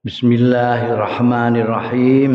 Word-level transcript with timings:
Bismillahirrahmanirrahim. 0.00 2.32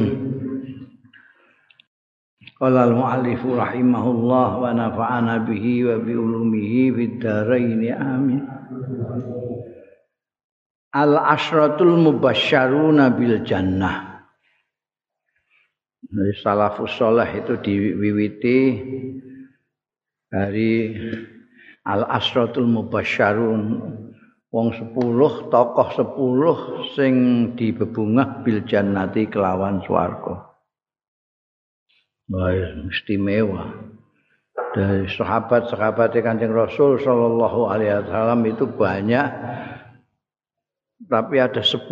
Qala 2.61 2.85
al-muallif 2.85 3.41
rahimahullah 3.41 4.49
wa 4.61 4.69
nafa'ana 4.69 5.41
bihi 5.49 5.89
wa 5.89 5.97
bi 5.97 6.13
ulumihi 6.13 6.93
fid 6.93 7.25
amin. 7.25 8.45
Al-ashratul 10.93 12.05
mubasysyaruna 12.05 13.09
bil 13.17 13.41
jannah. 13.41 14.29
Dari 16.05 16.37
salafus 16.37 17.01
saleh 17.01 17.33
itu 17.33 17.57
diwiwiti 17.65 18.77
dari 20.29 20.93
al-ashratul 21.81 22.69
mubasysyarun 22.69 23.61
wong 24.55 24.71
10 24.71 25.51
tokoh 25.51 25.89
10 25.91 26.95
sing 26.95 27.13
dibebungah 27.59 28.39
bil 28.47 28.63
jannati 28.63 29.27
kelawan 29.27 29.83
swarga. 29.83 30.47
Baik, 32.31 32.87
istimewa. 32.87 33.91
Dari 34.71 35.11
sahabat-sahabat 35.11 36.15
Kanjeng 36.23 36.55
Rasul 36.55 37.03
sallallahu 37.03 37.67
alaihi 37.67 37.99
wasallam 37.99 38.47
itu 38.47 38.63
banyak 38.63 39.27
tapi 41.11 41.35
ada 41.43 41.59
10 41.59 41.91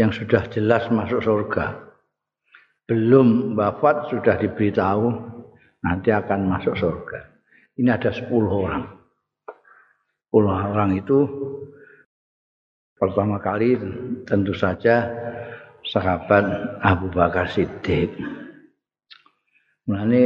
yang 0.00 0.08
sudah 0.16 0.48
jelas 0.48 0.88
masuk 0.88 1.20
surga. 1.20 1.92
Belum 2.88 3.52
wafat 3.52 4.08
sudah 4.08 4.40
diberitahu 4.40 5.12
nanti 5.84 6.08
akan 6.08 6.56
masuk 6.56 6.72
surga. 6.72 7.36
Ini 7.76 7.92
ada 7.92 8.08
10 8.08 8.32
orang. 8.48 8.95
10 10.36 10.76
orang 10.76 11.00
itu 11.00 11.24
pertama 13.00 13.40
kali 13.40 13.80
tentu 14.28 14.52
saja 14.52 15.08
sahabat 15.80 16.44
Abu 16.84 17.08
Bakar 17.08 17.48
Siddiq. 17.48 18.12
Mulane 19.88 20.24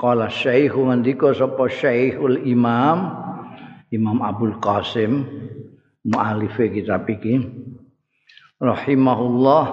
qala 0.00 0.32
syekh 0.32 0.72
ngendika 0.72 1.36
sapa 1.36 1.68
syekhul 1.68 2.48
imam 2.48 3.12
Imam 3.92 4.24
Abdul 4.24 4.56
Qasim 4.56 5.28
mualif 6.00 6.56
kitab 6.56 7.04
iki 7.12 7.44
rahimahullah 8.56 9.64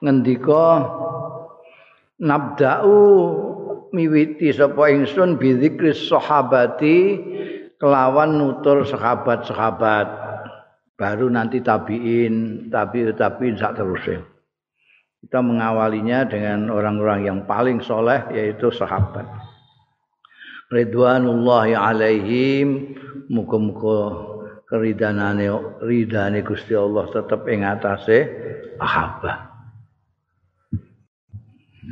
ngendika 0.00 0.88
nabda'u 2.16 2.96
miwiti 3.92 4.56
sapa 4.56 4.88
ingsun 4.88 5.36
bi 5.36 5.52
sahabati 5.92 6.98
kelawan 7.80 8.36
nutur 8.36 8.84
sahabat-sahabat. 8.84 10.26
Baru 10.96 11.28
nanti 11.28 11.60
tabiin 11.60 12.68
tabi 12.72 13.04
tabiin 13.12 13.60
sak 13.60 13.76
terusnya. 13.76 14.24
Kita 15.20 15.44
mengawalinya 15.44 16.24
dengan 16.24 16.72
orang-orang 16.72 17.28
yang 17.28 17.38
paling 17.44 17.84
soleh 17.84 18.24
yaitu 18.32 18.72
sahabat. 18.72 19.28
Ridwanullahi 20.72 21.76
alaihim. 21.76 22.96
Muka-muka 23.26 24.22
keridanane 24.70 25.50
ridane 25.82 26.40
Gusti 26.46 26.78
Allah 26.78 27.10
tetap 27.10 27.42
ing 27.50 27.66
atase 27.66 28.18
sahabat. 28.78 29.38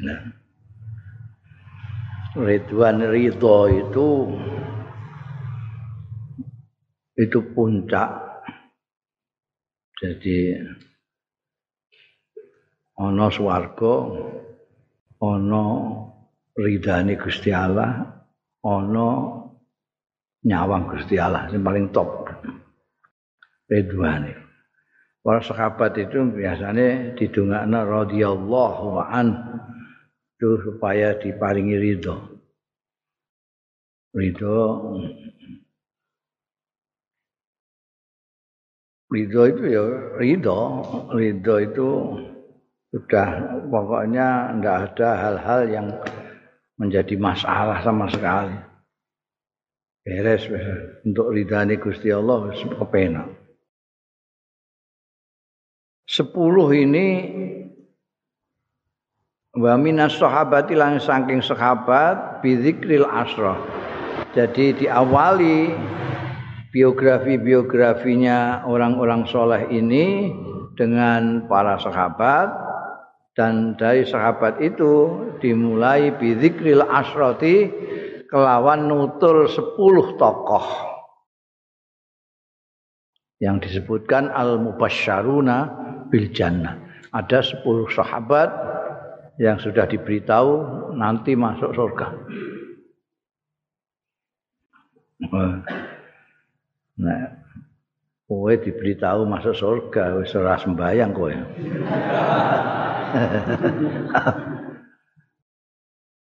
Nah. 0.00 0.22
Ridwan 2.34 2.98
ridho 3.14 3.70
itu 3.70 4.06
itu 7.14 7.38
puncak. 7.54 8.10
Jadi 9.94 10.58
ana 12.98 13.26
swarga 13.30 13.94
ana 15.22 15.64
ridane 16.58 17.14
Gusti 17.14 17.54
Allah 17.54 18.22
ana 18.62 19.08
nyawang 20.44 20.84
Gusti 20.90 21.16
Allah 21.16 21.48
yang 21.50 21.62
paling 21.62 21.88
top. 21.94 22.30
Ridwane 23.64 24.44
para 25.24 25.40
sahabat 25.40 25.96
itu 25.96 26.20
biasanya 26.36 27.16
didongakna 27.16 27.80
radhiyallahu 27.88 29.00
an 29.00 29.28
itu 30.36 30.60
supaya 30.60 31.16
diparingi 31.16 31.76
ridho. 31.80 32.16
Ridho 34.12 34.58
ridho 39.10 39.42
itu 39.48 39.62
ya 39.68 39.84
ridho. 40.20 40.60
Ridho 41.12 41.54
itu 41.60 41.88
sudah 42.94 43.28
pokoknya 43.68 44.54
tidak 44.60 44.76
ada 44.92 45.08
hal-hal 45.18 45.60
yang 45.68 45.86
menjadi 46.78 47.14
masalah 47.18 47.82
sama 47.82 48.06
sekali. 48.12 48.56
Beres 50.04 50.44
untuk 51.04 51.32
ridhani 51.32 51.80
Gusti 51.80 52.12
Allah 52.12 52.52
kepenak 52.52 53.44
sepuluh 56.04 56.68
ini 56.76 57.08
wa 59.56 59.74
minas 59.80 60.14
sahabati 60.20 60.76
lang 60.76 61.00
saking 61.00 61.40
sahabat 61.40 62.44
bidzikril 62.44 63.08
asra. 63.08 63.56
Jadi 64.34 64.86
diawali 64.86 65.74
biografi-biografinya 66.74 68.66
orang-orang 68.66 69.30
soleh 69.30 69.62
ini 69.70 70.34
dengan 70.74 71.46
para 71.46 71.78
sahabat. 71.78 72.50
Dan 73.34 73.74
dari 73.74 74.06
sahabat 74.06 74.62
itu 74.62 75.10
dimulai 75.42 76.14
bidzikril 76.14 76.86
asroti 76.86 77.66
kelawan 78.30 78.86
nutur 78.86 79.50
sepuluh 79.50 80.14
tokoh. 80.18 80.66
Yang 83.42 83.70
disebutkan 83.70 84.30
al 84.30 84.62
mubasyaruna 84.62 85.58
bil 86.14 86.30
ada 87.14 87.38
sepuluh 87.42 87.90
sahabat 87.90 88.54
yang 89.42 89.58
sudah 89.58 89.86
diberitahu 89.90 90.50
nanti 90.94 91.34
masuk 91.34 91.74
surga 91.74 92.14
Nah, 96.94 97.34
kowe 98.30 98.54
diberitahu 98.54 99.26
masuk 99.26 99.54
surga 99.54 100.18
wis 100.22 100.34
ora 100.38 100.54
sembayang 100.58 101.10
kowe. 101.10 101.34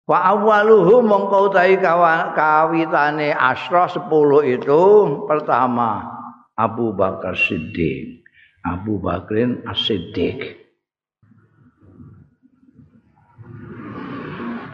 Wa 0.08 0.20
awwaluhu 0.24 1.04
mongko 1.04 1.52
utahi 1.52 1.84
kawitane 2.32 3.36
asra 3.36 3.92
10 3.92 4.08
itu 4.56 4.84
pertama 5.28 6.08
Abu 6.56 6.96
Bakar 6.96 7.36
Siddiq. 7.36 8.24
Abu 8.68 9.00
Bakrin 9.00 9.64
As-Siddiq. 9.64 10.60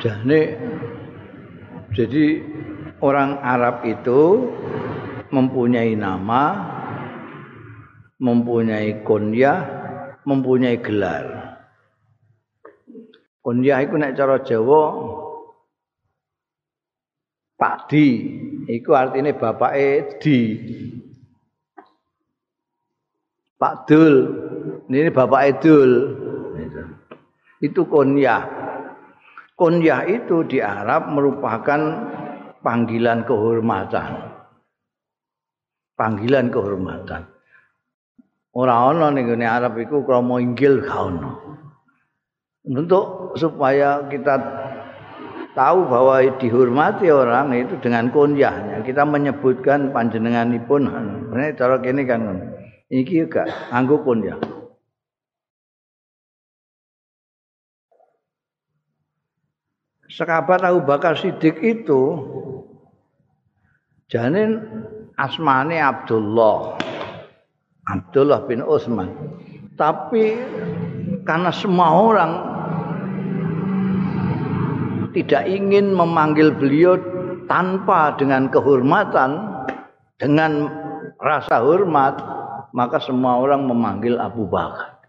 Jadi 0.02 0.42
jadi 1.94 2.26
orang 3.00 3.38
Arab 3.40 3.86
itu 3.86 4.50
mempunyai 5.34 5.98
nama, 5.98 6.44
mempunyai 8.22 9.02
kunyah, 9.02 9.60
mempunyai 10.30 10.78
gelar. 10.78 11.26
Kunyah 13.42 13.82
itu 13.82 13.98
nek 13.98 14.16
cara 14.16 14.40
Jawa 14.46 14.84
Pak 17.58 17.90
Di, 17.90 18.08
itu 18.70 18.94
artinya 18.94 19.34
bapak 19.34 19.74
Di. 20.22 20.40
Pak 23.64 23.88
Dul, 23.88 24.16
ini 24.92 25.08
bapak 25.08 25.42
Edul. 25.56 25.92
Itu 27.64 27.88
kunyah. 27.88 28.44
Kunyah 29.56 30.04
itu 30.12 30.44
di 30.44 30.60
Arab 30.60 31.16
merupakan 31.16 31.80
panggilan 32.60 33.24
kehormatan. 33.24 34.33
Panggilan 35.98 36.50
kehormatan. 36.50 37.30
Ora 38.54 38.94
ana 38.94 39.10
ning 39.10 39.26
gone 39.26 39.48
Arab 39.50 39.82
iku 39.82 40.06
krama 40.06 40.38
inggil 40.38 40.86
ga. 40.86 41.10
Untuk 42.64 43.36
supaya 43.36 44.06
kita 44.08 44.36
tahu 45.58 45.90
bahwa 45.90 46.22
dihormati 46.38 47.10
orang 47.10 47.54
itu 47.58 47.76
dengan 47.82 48.14
kunyahnya. 48.14 48.86
Kita 48.86 49.04
menyebutkan 49.10 49.90
panjenenganipun. 49.90 50.82
Ini 51.34 51.58
cara 51.58 51.82
kene 51.82 52.06
kan. 52.06 52.22
Iki 52.94 53.26
juga 53.26 53.50
anggo 53.74 54.06
kunyah. 54.06 54.38
Sekabat 60.14 60.62
Abu 60.62 60.86
Bakar 60.86 61.18
Siddiq 61.18 61.58
itu 61.66 62.02
janin 64.14 64.62
asmane 65.18 65.78
Abdullah. 65.80 66.78
Abdullah 67.84 68.48
bin 68.48 68.64
Utsman. 68.64 69.10
Tapi 69.74 70.38
karena 71.26 71.52
semua 71.52 71.90
orang 71.98 72.32
tidak 75.14 75.46
ingin 75.46 75.94
memanggil 75.94 76.54
beliau 76.54 76.98
tanpa 77.46 78.18
dengan 78.18 78.50
kehormatan, 78.50 79.62
dengan 80.18 80.70
rasa 81.22 81.62
hormat, 81.62 82.18
maka 82.74 82.98
semua 82.98 83.38
orang 83.38 83.70
memanggil 83.70 84.18
Abu 84.18 84.50
Bakar. 84.50 85.02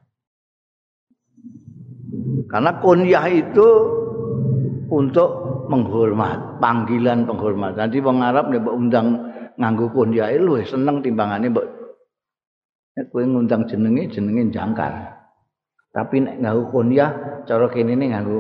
Karena 2.52 2.78
kunyah 2.78 3.26
itu 3.32 3.68
untuk 4.92 5.30
menghormat, 5.66 6.60
panggilan 6.60 7.24
penghormatan. 7.24 7.88
Nanti 7.88 7.98
wong 7.98 8.18
Arab 8.20 8.52
undang 8.52 9.33
nganggo 9.58 9.90
kunyah 9.90 10.34
lu 10.38 10.58
seneng 10.66 11.00
timbangane 11.04 11.50
mbok 11.50 11.66
nek 12.94 13.10
kowe 13.10 13.22
ngundang 13.26 13.66
jenenge 13.66 14.10
jenenge 14.10 14.54
jangkar. 14.54 14.94
Tapi 15.94 16.22
nek 16.22 16.36
nganggo 16.42 16.62
kunyah 16.74 17.10
cara 17.46 17.66
kene 17.70 17.94
ne 17.94 18.06
nganggo 18.10 18.38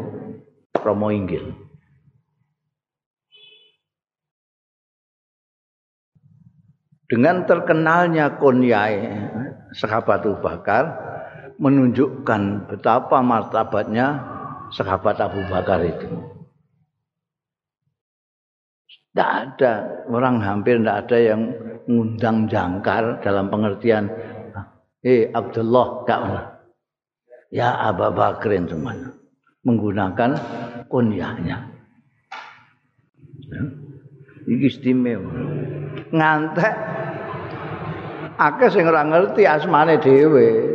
promo 0.74 1.10
inggil. 1.10 1.54
Dengan 7.04 7.46
terkenalnya 7.46 8.40
kunyai 8.40 8.96
sahabat 9.76 10.24
Abu 10.24 10.40
Bakar 10.40 10.84
menunjukkan 11.62 12.66
betapa 12.66 13.22
martabatnya 13.22 14.18
sahabat 14.74 15.22
Abu 15.22 15.44
Bakar 15.46 15.84
itu. 15.84 16.33
Tidak 19.14 19.30
ada 19.30 19.72
orang 20.10 20.42
hampir 20.42 20.82
tidak 20.82 21.06
ada 21.06 21.18
yang 21.22 21.40
ngundang 21.86 22.50
jangkar 22.50 23.22
dalam 23.22 23.46
pengertian 23.46 24.10
eh 25.06 25.30
Abdullah 25.30 26.02
tidak 26.02 26.22
ya 27.54 27.78
Abu 27.78 28.10
Bakrin 28.10 28.66
semuanya 28.66 29.14
menggunakan 29.64 30.30
kunyahnya. 30.90 31.58
Ya. 33.48 33.62
Istimewa. 34.44 35.32
Ngantek 36.12 36.74
akeh 38.36 38.68
sing 38.68 38.84
ora 38.84 39.02
ngerti 39.08 39.48
asmane 39.48 39.96
dhewe. 39.98 40.74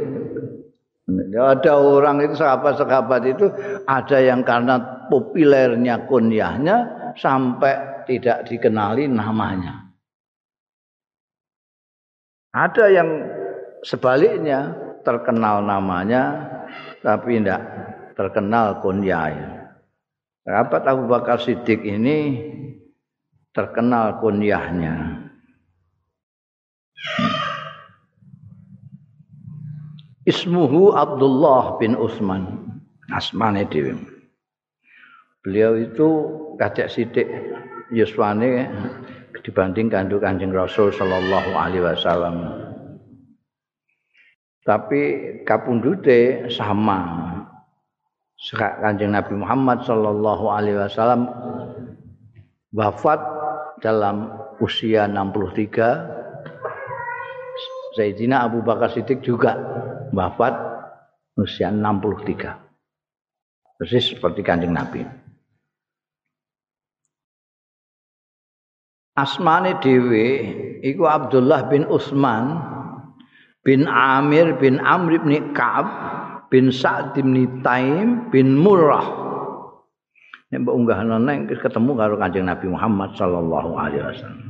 Ada 1.29 1.73
orang 1.73 2.21
itu 2.21 2.37
sahabat-sahabat 2.37 3.21
itu 3.25 3.49
ada 3.89 4.17
yang 4.21 4.45
karena 4.45 4.77
populernya 5.09 6.05
kunyahnya 6.05 6.85
sampai 7.17 7.98
tidak 8.09 8.49
dikenali 8.49 9.05
namanya. 9.05 9.93
Ada 12.49 12.89
yang 12.89 13.09
sebaliknya 13.85 14.73
terkenal 15.05 15.61
namanya 15.61 16.49
tapi 17.05 17.37
tidak 17.37 17.61
terkenal 18.17 18.81
kunyahnya. 18.81 19.77
Sahabat 20.41 20.83
Abu 20.89 21.05
Bakar 21.05 21.37
Siddiq 21.37 21.85
ini 21.85 22.41
terkenal 23.53 24.17
kunyahnya. 24.17 25.29
Ismuhu 30.25 30.97
Abdullah 30.97 31.77
bin 31.77 31.93
Utsman. 31.93 32.65
Asmane 33.09 33.65
dhewe. 33.69 33.97
Beliau 35.41 35.73
itu 35.79 36.09
kadek 36.61 36.91
sithik 36.93 37.25
yuswane 37.93 38.69
dibanding 39.41 39.89
kandung 39.89 40.21
Kanjeng 40.21 40.53
Rasul 40.53 40.93
sallallahu 40.93 41.57
alaihi 41.57 41.85
wasallam. 41.85 42.35
Tapi 44.65 45.01
kapundute 45.47 46.49
sama. 46.53 47.25
Sekak 48.39 48.79
Kanjeng 48.79 49.11
Nabi 49.11 49.35
Muhammad 49.35 49.83
sallallahu 49.83 50.47
alaihi 50.47 50.79
wasallam 50.79 51.27
wafat 52.71 53.19
dalam 53.83 54.31
usia 54.63 55.11
63 55.11 57.99
Sayyidina 57.99 58.47
Abu 58.47 58.63
Bakar 58.63 58.93
Siddiq 58.93 59.19
juga 59.25 59.59
wafat 60.15 60.55
usia 61.35 61.67
63. 61.67 62.55
Persis 63.79 64.15
seperti 64.15 64.39
kanjeng 64.39 64.75
Nabi. 64.75 65.18
Asmane 69.19 69.75
dhewe 69.83 70.27
iku 70.79 71.03
Abdullah 71.03 71.67
bin 71.67 71.83
Utsman 71.91 72.55
bin 73.67 73.83
Amir 73.85 74.55
bin 74.55 74.79
Amr 74.79 75.19
bin 75.19 75.51
Ka'ab 75.51 75.87
bin 76.47 76.71
Sa'd 76.71 77.13
bin 77.19 77.35
Taim 77.61 78.31
bin 78.31 78.55
Murrah. 78.55 79.27
Nek 80.49 80.65
mbok 80.65 80.75
unggah 80.81 81.05
nang 81.05 81.45
ketemu 81.45 81.91
karo 81.93 82.17
Kanjeng 82.17 82.49
Nabi 82.49 82.73
Muhammad 82.73 83.13
sallallahu 83.13 83.69
alaihi 83.77 84.01
wasallam. 84.01 84.49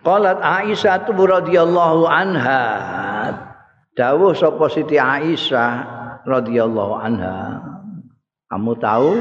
Qalat 0.00 0.40
Aisyah 0.40 1.04
radhiyallahu 1.04 2.08
anha 2.08 2.64
dawuh 3.92 4.32
sapa 4.32 4.64
Siti 4.72 4.96
Aisyah 4.96 5.72
radhiyallahu 6.24 6.94
anha 6.96 7.60
kamu 8.48 8.72
tahu 8.80 9.20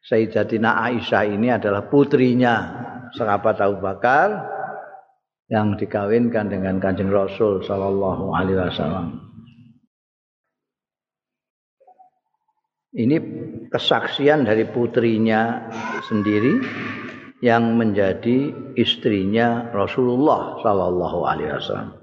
Sayyidatina 0.00 0.80
Aisyah 0.80 1.24
ini 1.28 1.52
adalah 1.52 1.84
putrinya 1.86 2.54
sahabat 3.12 3.60
Abu 3.60 3.84
Bakar 3.84 4.48
yang 5.50 5.74
dikawinkan 5.76 6.48
dengan 6.48 6.78
Kanjeng 6.78 7.10
Rasul 7.10 7.60
sallallahu 7.66 8.32
alaihi 8.32 8.58
wasallam. 8.58 9.06
Ini 12.90 13.16
kesaksian 13.70 14.46
dari 14.46 14.66
putrinya 14.66 15.70
sendiri 16.10 16.58
yang 17.38 17.78
menjadi 17.78 18.50
istrinya 18.74 19.70
Rasulullah 19.70 20.58
sallallahu 20.64 21.18
alaihi 21.22 21.54
wasallam. 21.54 21.94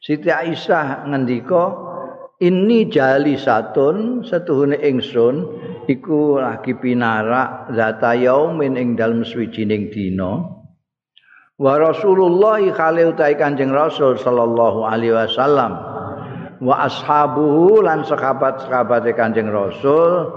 Siti 0.00 0.32
Aisyah 0.32 1.08
ngendika 1.08 1.76
ini 2.40 2.88
jali 2.88 3.36
satun 3.36 4.24
setuhune 4.24 4.80
ingsun 4.80 5.44
iku 5.88 6.42
lagi 6.42 6.76
pinarak 6.76 7.72
zata 7.72 8.12
yaumin 8.18 8.76
ing 8.76 8.98
dalem 8.98 9.24
swijining 9.24 9.88
dina. 9.88 10.60
Wa 11.60 11.76
Rasulullah 11.76 12.60
khali 12.72 13.04
utai 13.04 13.36
Kanjeng 13.36 13.68
Rasul 13.68 14.16
sallallahu 14.16 14.80
alaihi 14.84 15.12
wasallam. 15.12 15.76
Wa 16.60 16.88
ashabuhu 16.88 17.84
lan 17.84 18.04
sahabat-sahabate 18.04 19.12
Kanjeng 19.12 19.52
Rasul. 19.52 20.28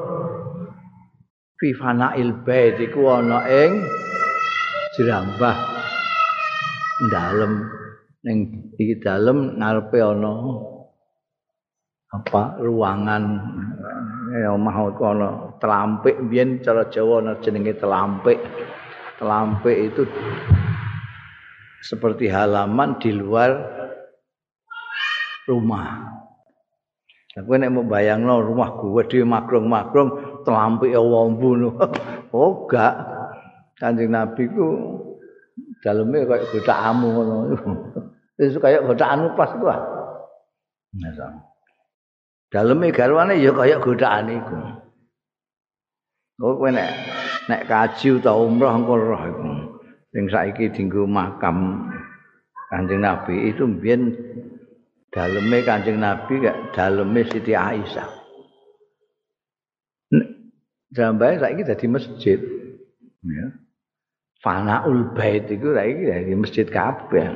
Fi 1.59 1.71
fanail 1.79 2.43
bait 2.43 2.75
iku 2.75 3.07
ana 3.07 3.47
ing 3.47 3.87
jerambah. 4.99 5.55
Dalem 7.07 7.71
ning 8.23 8.71
iki 8.75 8.99
dalem 8.99 9.59
ngarepe 9.59 9.99
ana 9.99 10.35
apa 12.13 12.61
ruangan 12.61 13.23
ya 14.33 14.49
omah 14.57 14.77
ana 14.97 15.29
telampik 15.61 16.17
biyen 16.25 16.57
cara 16.65 16.89
Jawa 16.89 17.21
ana 17.21 17.33
jenenge 17.37 17.77
telampik 17.77 18.41
telampik 19.21 19.77
itu 19.93 20.03
seperti 21.85 22.33
halaman 22.33 22.97
di 22.97 23.13
luar 23.13 23.51
rumah 25.45 26.13
Aku 27.33 27.49
nek 27.57 27.73
mau 27.73 27.81
bayangno 27.81 28.45
rumah 28.45 28.77
gue 28.77 29.03
di 29.09 29.25
makrong-makrong 29.25 30.45
telampik 30.45 30.93
ya 30.93 31.01
wombu 31.01 31.57
Oh 32.37 32.69
gak. 32.69 32.93
Kanjeng 33.81 34.13
Nabi 34.13 34.45
ku 34.53 34.69
daleme 35.81 36.29
kaya 36.29 36.45
godhakanmu 36.53 37.07
ngono. 37.09 37.35
Wis 38.37 38.53
kaya 38.61 38.85
godhakanmu 38.85 39.33
pas 39.33 39.49
ku. 39.57 39.65
Daleme 42.53 42.93
garwane 42.93 43.41
ya 43.41 43.49
kaya 43.49 43.81
godhakane 43.81 44.37
iku. 44.37 44.57
Oh 46.45 46.53
kowe 46.61 46.69
nek 46.69 46.89
nek 47.49 47.65
kaji 47.65 48.21
utawa 48.21 48.45
umroh 48.45 48.73
engko 48.77 48.93
roh 48.93 49.23
iku. 49.25 49.49
Sing 50.13 50.29
saiki 50.29 50.69
dienggo 50.69 51.09
makam 51.09 51.89
Kanjeng 52.69 53.01
Nabi 53.01 53.49
itu 53.49 53.65
mbiyen 53.65 54.13
daleme 55.09 55.65
Kanjeng 55.65 55.97
Nabi 55.97 56.45
gak 56.45 56.77
daleme 56.77 57.25
Siti 57.25 57.57
Aisyah. 57.57 58.09
Jambae 60.93 61.41
saiki 61.41 61.65
dadi 61.65 61.85
masjid. 61.89 62.37
Ya. 63.25 63.47
fanaul 64.43 65.15
bait 65.15 65.47
iku 65.47 65.71
ra 65.71 65.87
iki 65.87 66.03
dari 66.03 66.35
masjid 66.35 66.67
kabeh. 66.67 67.31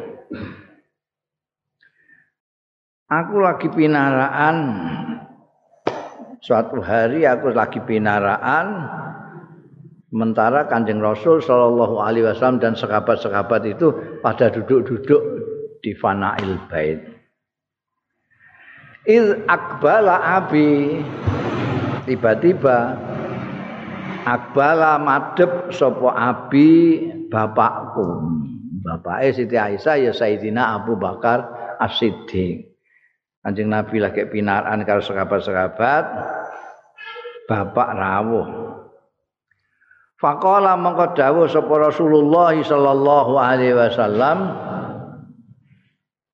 Aku 3.08 3.40
lagi 3.40 3.72
pinaraan 3.72 4.68
suatu 6.44 6.84
hari 6.84 7.24
aku 7.24 7.56
lagi 7.56 7.80
pinaraan 7.80 8.84
sementara 10.12 10.68
Kanjeng 10.68 11.00
Rasul 11.00 11.40
sallallahu 11.40 12.04
alaihi 12.04 12.28
wasallam 12.28 12.60
dan 12.60 12.76
sahabat-sahabat 12.76 13.64
itu 13.64 13.96
pada 14.20 14.52
duduk-duduk 14.52 15.24
di 15.80 15.96
fanail 15.96 16.60
bait. 16.68 17.00
iz 19.08 19.40
akbala 19.48 20.44
abi. 20.44 21.00
Tiba-tiba 22.12 22.92
akbala 24.28 25.00
madep 25.00 25.72
sapa 25.72 26.12
abi 26.12 27.08
bapakku. 27.32 28.36
Bapake 28.84 29.32
Siti 29.32 29.56
Aisyah 29.56 29.96
ya 29.96 30.12
Sayyidina 30.12 30.76
Abu 30.76 31.00
Bakar 31.00 31.48
As-Siddiq 31.80 32.77
Kanjeng 33.46 33.70
Nabi 33.72 33.98
lagi 34.02 34.26
pinaran 34.28 34.84
karo 34.84 35.02
sahabat-sahabat. 35.02 36.06
Bapak 37.48 37.90
rawuh. 37.96 38.48
Faqala 40.18 40.74
mengko 40.76 41.14
dawuh 41.14 41.46
sapa 41.46 41.94
Rasulullah 41.94 42.58
sallallahu 42.58 43.38
alaihi 43.38 43.78
wasallam 43.78 44.50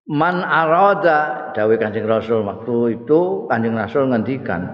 Man 0.07 0.39
arada 0.39 1.51
dawuh 1.51 1.75
Kanjeng 1.75 2.07
Rasul 2.07 2.47
waktu 2.47 2.95
itu 2.95 3.43
Kanjeng 3.51 3.75
Rasul 3.75 4.07
ngendikan 4.07 4.71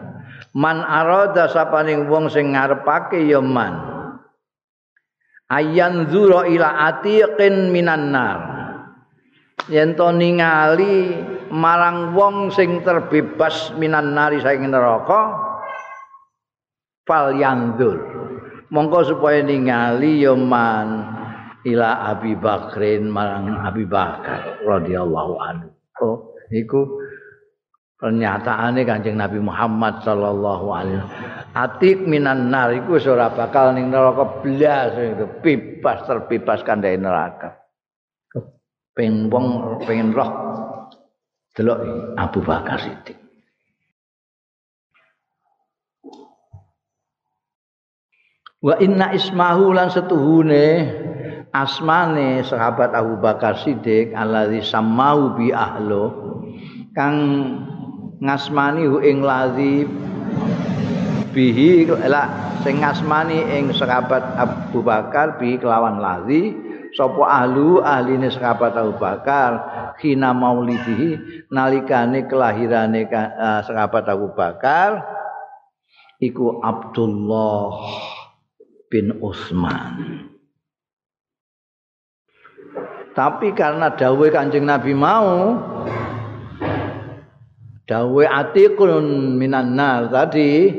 Man 0.54 0.86
arada 0.86 1.50
sapaning 1.50 2.06
wong 2.06 2.30
sing 2.30 2.54
ngarepake 2.54 3.26
ya 3.26 3.42
man 3.42 4.00
Ayan 5.50 6.06
zura 6.14 6.46
ila 6.46 6.94
atiqin 6.94 7.74
minan 7.74 8.14
nar. 8.14 8.40
Yen 9.66 9.98
to 9.98 10.14
ningali 10.14 11.18
marang 11.50 12.14
wong 12.14 12.54
sing 12.54 12.82
terbebas 12.86 13.74
minan 13.78 14.14
nari 14.14 14.42
saking 14.42 14.70
neraka 14.70 15.36
fal 17.06 17.34
yandur 17.34 17.98
mongko 18.70 19.18
supaya 19.18 19.42
ningali 19.42 20.22
ya 20.22 20.38
man 20.38 21.20
ila 21.66 22.16
Abi 22.16 22.38
Bakrin 22.38 23.10
marang 23.10 23.60
Abi 23.60 23.84
Bakar 23.84 24.64
radhiyallahu 24.64 25.34
anhu. 25.42 25.70
Oh, 26.00 26.32
iku 26.48 26.88
pernyataane 28.00 28.88
Kanjeng 28.88 29.20
Nabi 29.20 29.44
Muhammad 29.44 30.00
sallallahu 30.08 30.68
alaihi 30.72 31.04
Atik 31.52 32.08
minan 32.08 32.48
nar 32.48 32.72
iku 32.72 32.96
ora 33.12 33.28
bakal 33.36 33.76
ning 33.76 33.92
neraka 33.92 34.40
blas 34.40 34.96
itu 34.96 35.28
bebas 35.44 36.08
terbebas 36.08 36.64
kandhane 36.64 37.04
neraka. 37.04 37.60
Pengen 38.96 39.28
wong 39.28 39.80
pengen 39.84 40.16
roh 40.16 40.49
delok 41.54 41.80
Abu 42.18 42.40
Bakar 42.46 42.78
Siddiq. 42.82 43.18
Wa 48.60 48.76
inna 48.84 49.16
ismahu 49.16 49.72
lan 49.72 49.88
setuhune 49.88 50.68
asmane 51.56 52.44
sahabat 52.44 52.92
Abu 52.92 53.16
Bakar 53.16 53.56
Siddiq 53.64 54.12
alladzi 54.12 54.60
samau 54.60 55.40
bi 55.40 55.56
ahlo 55.56 56.12
kang 56.92 57.16
ngasmani 58.20 58.84
hu 58.84 59.00
ing 59.00 59.24
ladzi 59.24 59.88
bihi 61.32 61.88
la 62.12 62.52
sing 62.68 62.84
ngasmani 62.84 63.48
ing 63.56 63.72
sahabat 63.72 64.36
Abu 64.36 64.84
Bakar 64.84 65.40
bi 65.40 65.56
kelawan 65.56 66.04
ladzi 66.04 66.52
sapa 66.94 67.24
ahlu 67.24 67.80
ahline 67.80 68.28
sahabat 68.28 68.76
Abu 68.76 68.94
Bakar 69.00 69.52
khina 69.98 70.36
maulidihi 70.36 71.46
nalikane 71.50 72.30
kelahirane 72.30 73.10
uh, 73.10 73.62
sahabat 73.66 74.06
Abu 74.06 74.30
Bakar 74.36 75.02
iku 76.20 76.60
Abdullah 76.62 77.74
bin 78.92 79.18
Utsman. 79.24 80.28
Tapi 83.16 83.52
karena 83.52 83.92
dawe 83.92 84.28
Kanjeng 84.32 84.70
Nabi 84.70 84.94
mau 84.96 85.58
dawe 87.90 88.24
atiqun 88.30 89.36
minan 89.36 89.74
nar 89.74 90.14
tadi 90.14 90.72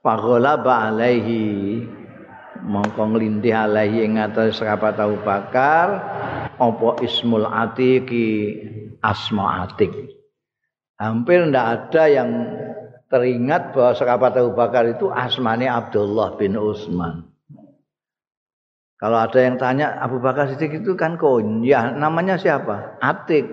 faghalaba 0.00 0.90
alaihi 0.90 1.84
mongko 2.64 3.14
nglindih 3.14 3.52
alaihi 3.52 4.08
ing 4.08 4.16
atas 4.16 4.56
sahabat 4.58 4.96
Abu 4.96 5.20
Bakar 5.20 5.86
apa 6.58 7.02
ismul 7.04 7.46
atiqi 7.46 8.60
asma 9.02 9.66
atik 9.66 9.92
hampir 10.98 11.44
ndak 11.50 11.66
ada 11.90 12.04
yang 12.06 12.30
teringat 13.14 13.70
bahwa 13.70 13.92
sahabat 13.94 14.34
Abu 14.34 14.58
Bakar 14.58 14.90
itu 14.90 15.06
asmanya 15.06 15.78
Abdullah 15.78 16.34
bin 16.34 16.58
Utsman. 16.58 17.30
Kalau 18.98 19.18
ada 19.22 19.38
yang 19.38 19.54
tanya 19.60 20.00
Abu 20.02 20.18
Bakar 20.18 20.50
Siddiq 20.50 20.82
itu 20.82 20.98
kan 20.98 21.14
kon, 21.14 21.62
ya 21.62 21.94
namanya 21.94 22.34
siapa? 22.34 22.98
Atik. 22.98 23.46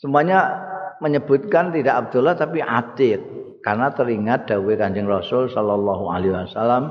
Semuanya 0.00 0.66
menyebutkan 0.98 1.70
tidak 1.70 2.08
Abdullah 2.08 2.34
tapi 2.34 2.58
Atik 2.64 3.20
karena 3.60 3.92
teringat 3.92 4.48
dawuh 4.48 4.74
Kanjeng 4.74 5.06
Rasul 5.06 5.52
sallallahu 5.52 6.08
alaihi 6.08 6.32
wasallam 6.32 6.88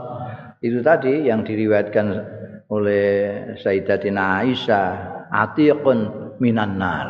itu 0.61 0.85
tadi 0.85 1.25
yang 1.25 1.41
diriwayatkan 1.41 2.07
oleh 2.69 3.05
Sayyidatina 3.57 4.45
Aisyah 4.45 4.87
Atiqun 5.29 5.99
minan 6.41 6.77
nar. 6.77 7.07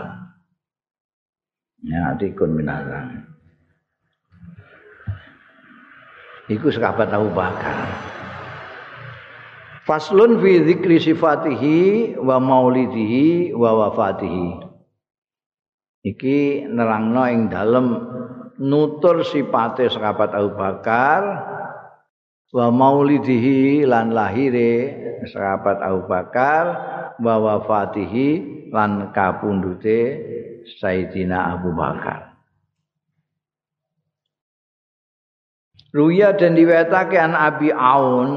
Ya, 1.84 2.16
Atiqun 2.16 2.52
minan 2.56 2.84
nar. 2.88 3.08
Iku 6.50 6.74
sahabat 6.74 7.14
Abu 7.14 7.30
Bakar. 7.32 7.86
Faslun 9.86 10.42
fi 10.42 10.66
dzikri 10.66 10.98
sifatihi 10.98 11.78
wa 12.18 12.42
maulidihi 12.42 13.54
wa 13.54 13.86
wafatihi. 13.86 14.70
Iki 16.00 16.70
nerangno 16.72 17.24
ing 17.30 17.52
dalem 17.52 17.86
nutur 18.60 19.22
sifate 19.28 19.92
sahabat 19.92 20.34
Abu 20.34 20.52
Bakar 20.56 21.22
wa 22.50 22.68
maulidihi 22.74 23.86
lan 23.86 24.10
lahire 24.10 24.74
sahabat 25.30 25.78
Abu 25.86 26.10
Bakar 26.10 26.64
wa 27.22 27.36
wafatihi 27.38 28.28
lan 28.74 29.14
kapundute 29.14 30.00
Sayyidina 30.80 31.58
Abu 31.58 31.74
Bakar. 31.74 32.30
Ruya 35.90 36.38
dan 36.38 36.54
diwetake 36.54 37.18
an 37.18 37.34
Abi 37.34 37.74
Aun 37.74 38.30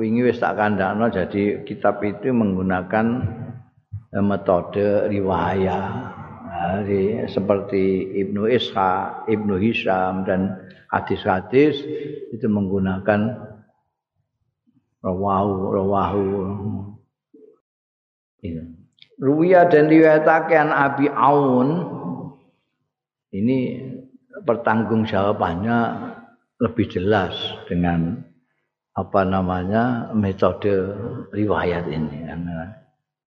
wingi 0.00 0.24
wis 0.24 0.40
tak 0.40 0.56
kandhakno 0.56 1.12
jadi 1.12 1.60
kitab 1.68 2.00
itu 2.00 2.32
menggunakan 2.32 3.06
eh, 4.08 4.24
metode 4.24 5.04
riwayat 5.12 6.07
seperti 7.30 8.14
Ibnu 8.24 8.48
Isha, 8.50 9.24
Ibnu 9.28 9.58
Hisham 9.62 10.26
dan 10.26 10.68
hadis-hadis 10.90 11.78
itu 12.34 12.46
menggunakan 12.48 13.36
rawahu 15.04 15.54
rawahu. 15.74 16.24
Ini. 18.42 18.62
Ruya 19.18 19.66
dan 19.66 19.90
riwayatake 19.90 20.54
an 20.54 20.70
Abi 20.70 21.10
Aun 21.10 21.68
ini 23.34 23.82
pertanggungjawabannya 24.46 25.78
lebih 26.62 26.86
jelas 26.86 27.34
dengan 27.66 28.22
apa 28.94 29.22
namanya 29.26 30.14
metode 30.14 30.70
riwayat 31.34 31.90
ini. 31.90 32.30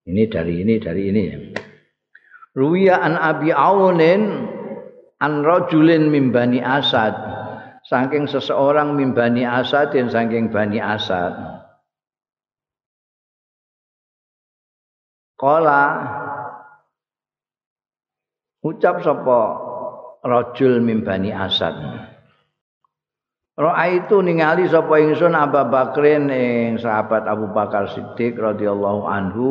Ini 0.08 0.24
dari 0.32 0.64
ini 0.64 0.74
dari 0.80 1.02
ini 1.12 1.24
Ruwiya 2.52 3.00
an 3.00 3.16
Abi 3.16 3.56
Aunin 3.56 4.52
an 5.24 5.34
rajulin 5.46 6.12
min 6.12 6.36
Bani 6.36 6.60
Asad. 6.60 7.16
Saking 7.88 8.28
seseorang 8.28 8.94
min 9.00 9.16
Bani 9.16 9.48
Asad 9.48 9.96
dan 9.96 10.12
saking 10.12 10.52
Bani 10.52 10.84
Asad. 10.84 11.34
Kala 15.40 15.84
ucap 18.62 19.02
sapa 19.02 19.42
rajul 20.22 20.84
min 20.84 21.02
Bani 21.02 21.34
Asad. 21.34 21.74
Roa 23.58 23.86
itu 23.90 24.22
ningali 24.22 24.70
sapa 24.70 25.02
ingsun 25.02 25.34
Abu 25.34 25.60
Bakrin 25.68 26.30
ing 26.30 26.78
sahabat 26.78 27.26
Abu 27.28 27.50
Bakar 27.52 27.90
Siddiq 27.90 28.38
radhiyallahu 28.38 29.02
anhu 29.10 29.50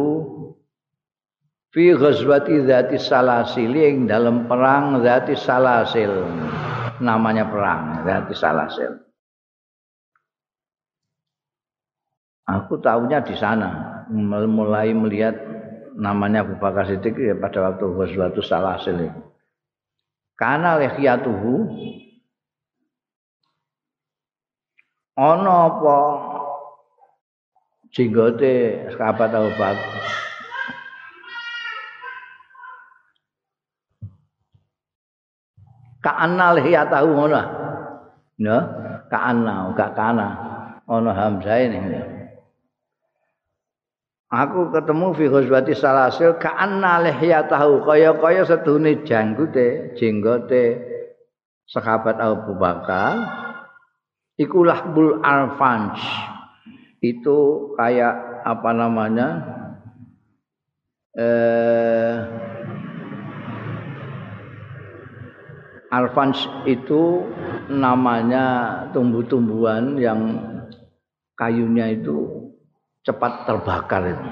fi 1.71 1.95
ghazwati 1.95 2.67
dzati 2.67 2.99
salasil 2.99 3.71
ing 3.75 4.11
dalam 4.11 4.51
perang 4.51 5.03
dzati 5.03 5.35
salasil. 5.39 6.11
Namanya 7.01 7.49
perang 7.49 8.05
dzati 8.05 8.35
salasil. 8.35 8.93
Aku 12.51 12.83
tahunya 12.83 13.23
di 13.23 13.35
sana. 13.39 14.03
Mulai 14.11 14.91
melihat 14.91 15.39
namanya 15.95 16.43
Abu 16.43 16.59
Bakar 16.59 16.91
Siddiq 16.91 17.15
ya 17.15 17.39
pada 17.39 17.71
waktu 17.71 17.87
ghazwatu 17.95 18.43
salasil 18.43 19.07
itu. 19.07 19.23
Karena 20.35 20.81
lehiyatuhu 20.81 21.53
ana 25.15 25.69
apa 25.69 25.99
jenggote 27.93 28.89
sahabat 28.97 29.31
Abu 29.31 29.53
Bakar 29.55 30.01
Ka'anna 36.01 36.57
lihiyatahu 36.57 37.09
ngono. 37.13 37.43
Ya, 38.41 38.59
ka'anna 39.13 39.77
gak 39.77 39.93
kana. 39.93 40.29
Ono 40.89 41.13
hamzah 41.13 41.61
ini. 41.61 41.79
Aku 44.31 44.71
ketemu 44.71 45.13
fi 45.13 45.25
ghazwati 45.29 45.75
salasil 45.77 46.41
ka'anna 46.41 47.05
lihiyatahu 47.05 47.85
kaya-kaya 47.85 48.47
sedune 48.47 49.05
janggute, 49.05 49.99
jenggote 49.99 50.79
sahabat 51.67 52.19
Abu 52.19 52.57
Bakar 52.57 53.19
iku 54.41 54.65
lahbul 54.65 55.21
arfanj. 55.21 56.01
Itu 57.05 57.73
kayak 57.77 58.45
apa 58.47 58.71
namanya? 58.73 59.29
Eh 61.11 62.15
Alfans 65.91 66.47
itu 66.71 67.27
namanya 67.67 68.79
tumbuh-tumbuhan 68.95 69.99
yang 69.99 70.39
kayunya 71.35 71.91
itu 71.91 72.47
cepat 73.03 73.43
terbakar 73.43 74.15
itu. 74.15 74.29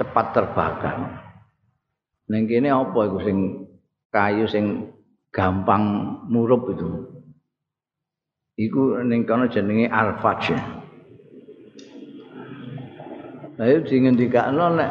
Cepat 0.00 0.26
terbakar. 0.32 0.96
Neng 2.32 2.48
kene 2.48 2.72
apa 2.72 2.96
iku 2.96 3.18
sing 3.20 3.38
kayu 4.08 4.48
sing 4.48 4.88
gampang 5.28 6.16
murup 6.32 6.72
itu. 6.72 6.88
Iku 8.56 9.04
ning 9.04 9.28
kono 9.28 9.52
jenenge 9.52 9.92
alfaj. 9.92 10.56
Lah 13.60 13.66
yo 13.68 13.84
dingendikakno 13.84 14.80
nek 14.80 14.90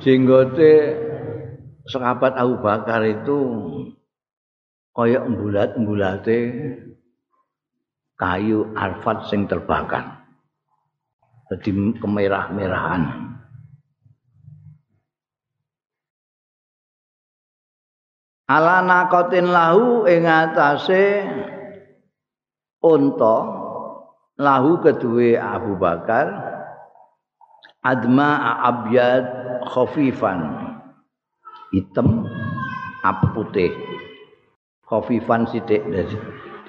jenggote 0.00 1.05
sahabat 1.86 2.34
Abu 2.34 2.58
Bakar 2.58 3.06
itu 3.06 3.38
kaya 4.96 5.22
embulat-embulate 5.22 6.38
kayu 8.18 8.72
arfat 8.74 9.30
sing 9.30 9.46
terbakar. 9.46 10.24
Jadi 11.46 12.00
kemerah-merahan. 12.02 13.02
Ala 18.46 18.82
naqatin 18.82 19.50
lahu 19.50 20.06
ing 20.06 20.26
atase 20.26 21.26
unta 22.82 23.36
lahu 24.38 24.78
kedue 24.82 25.34
Abu 25.34 25.74
Bakar 25.78 26.30
adma 27.82 28.58
abyad 28.66 29.26
khafifan 29.66 30.65
hitam 31.74 32.26
apa 33.02 33.26
putih. 33.34 33.70
Khafifan 34.86 35.50
sithik 35.50 35.82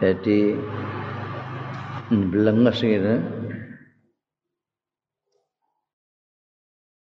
jadi 0.02 0.58
blenges 2.10 2.80
gitu 2.82 3.16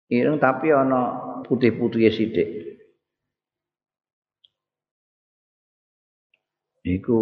ireng 0.09 0.41
tapi 0.41 0.73
ana 0.73 1.01
putih-putih 1.45 2.09
sithik 2.09 2.49
iku 6.83 7.19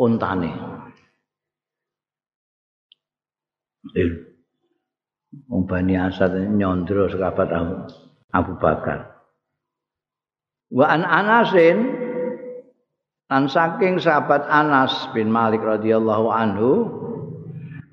ontane 0.00 0.50
Wong 5.46 5.62
Bani 5.68 5.94
Asad 5.94 6.32
nyondro 6.58 7.06
sekabat 7.06 7.54
Abu 8.34 8.52
Bakar. 8.58 9.15
Wa 10.72 10.86
an 10.90 11.06
Anasin 11.06 11.78
lan 13.30 13.46
saking 13.46 14.02
sahabat 14.02 14.46
Anas 14.50 15.10
bin 15.14 15.30
Malik 15.30 15.62
radhiyallahu 15.62 16.26
anhu 16.30 16.70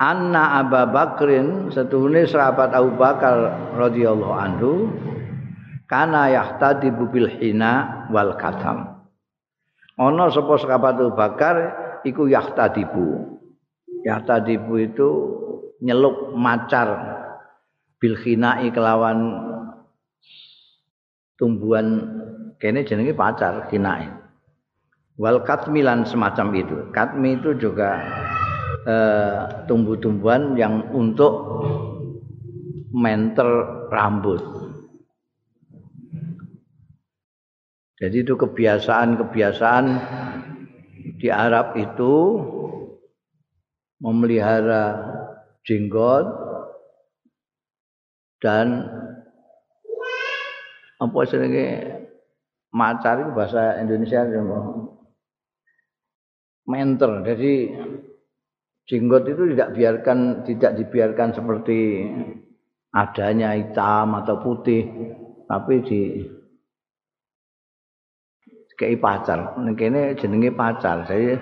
anna 0.02 0.62
Abu 0.62 0.82
Bakrin 0.90 1.70
setuhune 1.70 2.26
sahabat 2.26 2.74
Abu 2.74 2.98
Bakar 2.98 3.74
radhiyallahu 3.78 4.34
anhu 4.34 4.72
kana 5.86 6.34
yahtadibu 6.34 7.14
bil 7.14 7.30
hina 7.30 8.06
wal 8.10 8.34
katam. 8.42 9.06
Ana 9.94 10.34
sapa 10.34 10.58
sahabat 10.58 10.98
Abu 10.98 11.14
Bakar 11.14 11.56
iku 12.02 12.26
yahtadibu. 12.26 13.38
Yahtadibu 14.02 14.74
itu 14.82 15.10
nyeluk 15.80 16.34
macar 16.34 16.90
bil 18.02 18.18
khinai 18.20 18.68
kelawan 18.74 19.40
tumbuhan 21.40 21.88
kene 22.64 22.88
jenenge 22.88 23.12
pacar 23.12 23.68
kinae 23.68 24.24
wal 25.18 25.44
katmilan 25.46 26.06
semacam 26.08 26.48
itu. 26.58 26.78
Katmi 26.94 27.38
itu 27.42 27.54
juga 27.58 28.00
eh, 28.86 29.40
tumbuh-tumbuhan 29.70 30.58
yang 30.58 30.90
untuk 30.94 31.34
menter 32.94 33.48
rambut. 33.90 34.42
Jadi 37.98 38.26
itu 38.26 38.36
kebiasaan-kebiasaan 38.36 39.86
di 41.24 41.32
Arab 41.32 41.80
itu 41.80 42.16
memelihara 44.04 45.00
jenggot 45.64 46.28
dan 48.44 48.92
apa 51.00 51.18
istilahnya 51.24 52.03
macar 52.74 53.22
itu 53.22 53.32
bahasa 53.32 53.78
Indonesia 53.80 54.26
menter. 56.66 57.12
Jadi 57.22 57.54
jenggot 58.90 59.24
itu 59.30 59.44
tidak 59.56 59.70
biarkan 59.78 60.20
tidak 60.44 60.72
dibiarkan 60.82 61.30
seperti 61.32 61.80
adanya 62.94 63.56
hitam 63.56 64.18
atau 64.18 64.42
putih, 64.42 64.90
tapi 65.46 65.74
di 65.86 66.02
kayak 68.74 69.00
pacar. 69.00 69.40
Ini 69.62 70.18
jenenge 70.18 70.50
pacar. 70.58 71.06
Saya 71.06 71.38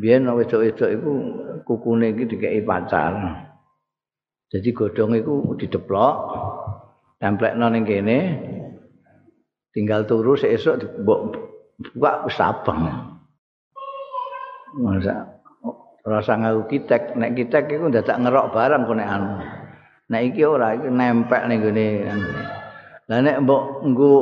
biar 0.00 0.24
wedok-wedok 0.24 0.90
itu 0.90 1.10
kukune 1.62 2.16
iki 2.16 2.24
dikei 2.24 2.64
pacar. 2.64 3.44
Jadi 4.48 4.70
godong 4.70 5.18
itu 5.18 5.34
dideplok, 5.58 6.14
templekno 7.18 7.66
ning 7.74 7.82
kene, 7.82 8.18
tinggal 9.74 10.06
turu 10.06 10.38
esok 10.38 11.02
buka 11.02 12.12
wis 12.24 12.38
abang. 12.38 13.10
Masa 14.78 15.42
rasa 16.06 16.32
ngaku 16.38 16.62
kitek, 16.70 17.18
nek 17.18 17.34
kitek 17.34 17.74
iku 17.74 17.90
dadak 17.90 18.22
ngerok 18.22 18.54
barang 18.54 18.82
kok 18.86 18.96
nek 18.96 19.10
anu. 19.10 19.28
Nek 20.10 20.22
iki 20.30 20.42
ora 20.46 20.78
iki 20.78 20.88
nempel 20.88 21.42
ning 21.50 21.58
gone. 21.60 21.88
Lah 23.10 23.18
nek 23.20 23.40
mbok 23.42 23.62
nggo 23.82 24.12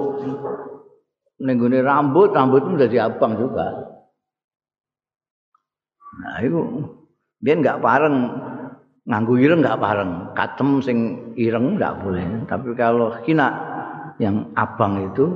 ning 1.45 1.57
gone 1.61 1.79
rambut, 1.85 2.31
rambut 2.33 2.63
itu 2.65 2.75
dadi 2.81 2.97
abang 2.99 3.37
juga. 3.37 3.67
Nah, 6.13 6.39
itu 6.45 6.61
dia 7.41 7.57
enggak 7.57 7.81
pareng 7.81 8.31
nganggu 9.09 9.35
ireng 9.41 9.61
enggak 9.65 9.81
pareng, 9.81 10.13
katem 10.39 10.85
sing 10.85 10.99
ireng 11.35 11.75
enggak 11.75 11.99
boleh. 12.05 12.23
Tapi 12.47 12.77
kalau 12.79 13.11
kina 13.27 13.72
yang 14.23 14.55
abang 14.55 15.11
itu 15.11 15.27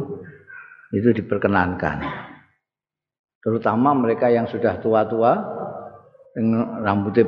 itu 0.94 1.10
diperkenankan. 1.10 2.06
Terutama 3.42 3.90
mereka 3.98 4.30
yang 4.30 4.46
sudah 4.46 4.78
tua-tua 4.78 5.34
yang 6.38 6.46
rambutnya 6.86 7.26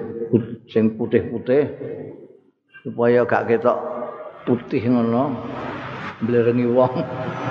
sing 0.71 0.95
putih-putih 0.95 1.67
supaya 2.87 3.27
gak 3.27 3.51
ketok 3.51 3.79
putih 4.47 4.85
ngono 4.87 5.35
blerengi 6.23 6.67
wong 6.71 6.93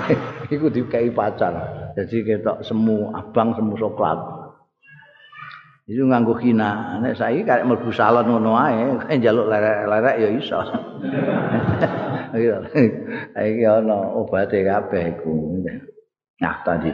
iku 0.53 0.71
dikai 0.71 1.11
pacar. 1.11 1.53
Jadi 1.99 2.23
ketok 2.23 2.63
semu 2.63 3.11
abang 3.11 3.57
semu 3.57 3.75
coklat. 3.75 4.19
Itu 5.87 6.03
nganggo 6.03 6.35
hina. 6.35 6.99
Nek 6.99 7.15
saiki 7.15 7.47
karek 7.47 7.63
mlebu 7.63 7.89
salon 7.95 8.27
ngono 8.27 8.59
ae, 8.59 9.15
njaluk 9.17 9.47
lerek-lerek 9.47 10.15
ya 10.19 10.29
iso. 10.35 10.59
iki 12.37 13.63
ana 13.65 13.97
obate 14.13 14.61
kabeh 14.61 15.17
iku 15.17 15.33
nah 16.37 16.61
tadi 16.61 16.93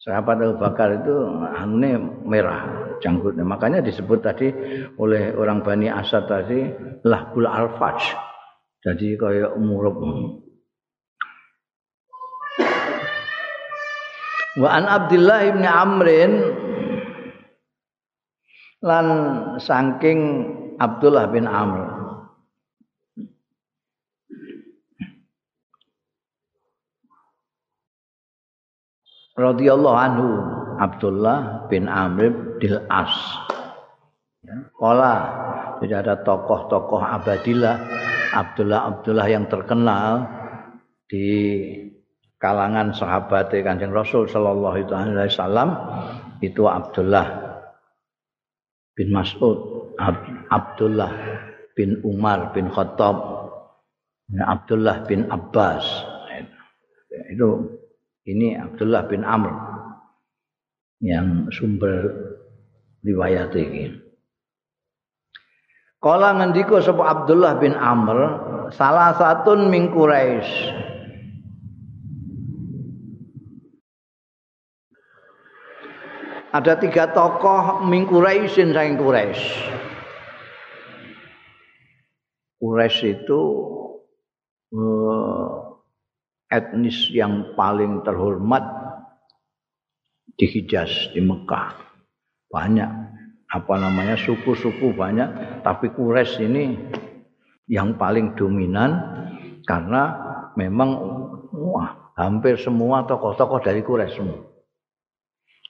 sahabat 0.00 0.36
Abu 0.38 0.56
Bakar 0.60 1.02
itu 1.02 1.14
anune 1.56 2.22
merah 2.28 2.92
janggutnya 3.00 3.42
makanya 3.42 3.80
disebut 3.80 4.20
tadi 4.22 4.52
oleh 5.00 5.32
orang 5.34 5.64
Bani 5.64 5.88
Asad 5.90 6.28
tadi 6.28 6.62
lahbul 7.02 7.48
alfaj. 7.48 8.14
Jadi 8.86 9.18
kayak 9.18 9.58
umurup 9.58 9.98
wa 14.56 14.68
an 14.72 14.84
Abdullah 14.88 15.40
ibn 15.44 15.64
Amrin 15.68 16.32
lan 18.80 19.06
saking 19.60 20.20
Abdullah 20.80 21.28
bin 21.28 21.44
Amr 21.44 21.95
radhiyallahu 29.36 29.96
anhu 29.96 30.28
Abdullah 30.80 31.68
bin 31.68 31.86
Amr 31.86 32.58
bin 32.60 32.72
As. 32.88 33.12
Kala 34.76 35.14
tidak 35.80 35.98
ada 36.06 36.14
tokoh-tokoh 36.24 37.02
abadilah 37.02 37.76
Abdullah 38.32 38.80
Abdullah 38.92 39.26
yang 39.28 39.48
terkenal 39.48 40.28
di 41.08 41.28
kalangan 42.36 42.92
sahabat 42.92 43.52
Kanjeng 43.52 43.92
Rasul 43.92 44.28
sallallahu 44.28 44.86
alaihi 44.92 45.32
wasallam 45.32 45.68
itu 46.44 46.68
Abdullah 46.68 47.46
bin 48.96 49.12
Mas'ud, 49.12 49.92
Abdullah 50.48 51.12
bin 51.76 52.00
Umar 52.00 52.56
bin 52.56 52.72
Khattab, 52.72 53.16
Abdullah 54.32 55.04
bin 55.04 55.28
Abbas. 55.28 55.84
Itu 57.32 57.76
ini 58.26 58.58
Abdullah 58.58 59.06
bin 59.06 59.22
Amr 59.22 59.54
yang 60.98 61.46
sumber 61.54 62.10
riwayat 63.06 63.54
ini. 63.54 64.02
Kala 66.02 66.34
ngendika 66.38 66.82
sapa 66.82 67.02
Abdullah 67.06 67.56
bin 67.62 67.72
Amr, 67.72 68.18
salah 68.74 69.14
satu 69.14 69.54
min 69.70 69.94
Quraisy. 69.94 70.50
Ada 76.54 76.80
tiga 76.80 77.12
tokoh 77.12 77.84
min 77.84 78.08
Quraisyin 78.08 78.72
saking 78.72 78.96
Quraisy. 78.96 79.44
Quraisy 82.56 83.06
itu 83.12 83.40
uh, 84.72 85.65
etnis 86.46 87.10
yang 87.10 87.54
paling 87.58 88.06
terhormat 88.06 88.62
di 90.36 90.46
Hijaz 90.46 91.10
di 91.14 91.20
Mekah. 91.22 91.74
Banyak 92.46 92.90
apa 93.46 93.74
namanya 93.78 94.18
suku-suku 94.18 94.94
banyak, 94.94 95.62
tapi 95.62 95.90
Quraisy 95.94 96.46
ini 96.46 96.64
yang 97.66 97.98
paling 97.98 98.34
dominan 98.38 98.98
karena 99.66 100.14
memang 100.54 100.90
wah, 101.54 102.12
hampir 102.14 102.58
semua 102.58 103.02
tokoh-tokoh 103.06 103.62
dari 103.62 103.82
Quraisy 103.82 104.14
semua. 104.18 104.40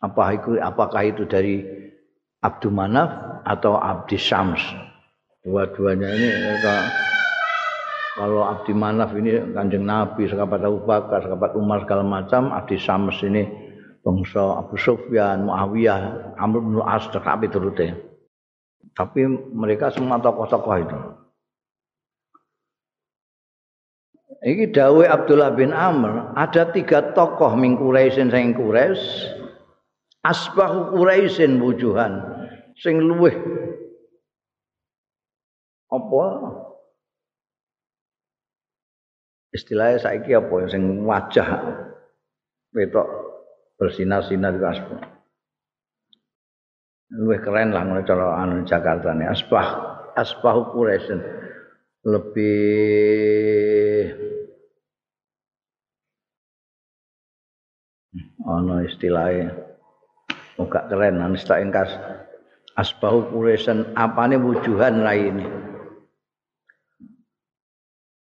Apa 0.04 0.36
itu 0.36 0.60
apakah 0.60 1.02
itu 1.08 1.24
dari 1.24 1.64
Abdul 2.44 2.76
Manaf 2.76 3.42
atau 3.48 3.80
Abdi 3.80 4.20
Syams? 4.20 4.60
Dua-duanya 5.40 6.10
ini 6.10 6.28
kalau 8.16 8.48
Abdi 8.48 8.72
Manaf 8.72 9.12
ini 9.12 9.52
kanjeng 9.52 9.84
Nabi, 9.84 10.24
sahabat 10.24 10.64
Abu 10.64 10.80
Bakar, 10.88 11.20
sahabat 11.20 11.52
Umar 11.52 11.84
segala 11.84 12.02
macam, 12.02 12.48
Abdi 12.50 12.80
Syams 12.80 13.20
ini 13.20 13.44
bangsa 14.00 14.64
Abu 14.64 14.80
Sufyan, 14.80 15.44
Muawiyah, 15.44 16.34
Amr 16.40 16.64
bin 16.64 16.80
As, 16.80 17.04
tapi 17.12 17.52
turutnya. 17.52 18.00
Tapi 18.96 19.28
mereka 19.52 19.92
semua 19.92 20.16
tokoh-tokoh 20.16 20.76
itu. 20.80 20.98
Ini 24.46 24.72
Dawe 24.72 25.04
Abdullah 25.04 25.52
bin 25.52 25.76
Amr, 25.76 26.32
ada 26.32 26.72
tiga 26.72 27.12
tokoh 27.12 27.52
min 27.52 27.76
Quraisyin 27.76 28.32
saing 28.32 28.56
Quraisy 28.56 29.36
asbahu 30.26 30.98
quraisin 30.98 31.62
wujuhan 31.62 32.18
sing 32.74 32.98
luweh 32.98 33.34
apa 35.86 36.22
istilahnya 39.54 39.98
saiki 40.02 40.32
apa 40.34 40.56
sing 40.70 41.04
wajah 41.06 41.48
wetok 42.74 43.08
bersinar-sinar 43.76 44.56
itu 44.56 44.66
asbah 44.66 45.02
luwih 47.14 47.38
keren 47.38 47.70
lah 47.70 47.86
ngono 47.86 48.02
cara 48.02 48.42
anu 48.42 48.66
Jakarta 48.66 49.14
nih 49.14 49.30
asbah 49.30 49.66
asbahu 50.18 50.74
quraisin 50.74 51.22
lebih 52.06 52.66
ana 58.46 58.82
istilahnya 58.86 59.66
Muka 60.56 60.88
keren 60.88 61.20
anista 61.20 61.60
ingkas 61.60 61.92
asbahu 62.80 63.28
kuresan 63.28 63.92
apane 63.92 64.40
wujuhan 64.40 65.04
lain 65.04 65.44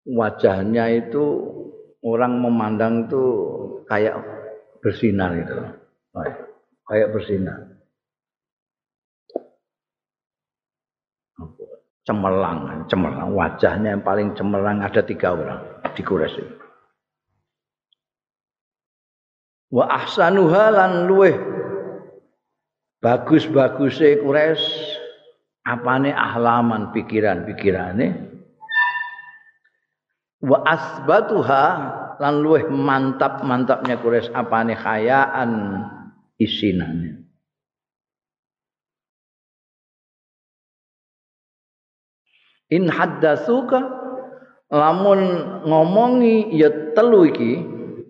wajahnya 0.05 0.89
itu 0.93 1.25
orang 2.05 2.37
memandang 2.41 3.09
itu 3.09 3.25
kayak 3.89 4.21
bersinar 4.85 5.33
itu 5.37 5.57
kayak 6.89 7.09
bersinar. 7.13 7.59
Cemerlang 12.05 12.85
cemerlang. 12.85 13.33
Wajahnya 13.33 13.97
yang 13.97 14.05
paling 14.05 14.37
cemerlang 14.37 14.85
ada 14.85 15.01
tiga 15.01 15.33
orang 15.33 15.61
di 15.97 16.03
Quraisy. 16.05 16.45
Wa 19.73 19.85
ahsanuha 19.89 20.65
lan 20.69 21.09
luweh. 21.09 21.33
Bagus-baguse 23.01 24.21
Quraisy 24.21 24.65
apane 25.65 26.13
ahlaman 26.13 26.93
pikiran-pikirane 26.93 28.34
wa 30.45 30.61
asbatuha 30.69 31.65
lan 32.21 32.35
luweh 32.45 32.69
mantap-mantapnya 32.69 33.97
Quraisy 33.99 34.31
apane? 34.37 34.77
Khayaan 34.77 35.51
isinane. 36.37 37.25
In 42.73 42.91
haddasuka 42.91 43.79
lamun 44.73 45.21
ngomongi 45.69 46.51
ya 46.59 46.93
telu 46.97 47.29
iki 47.29 47.53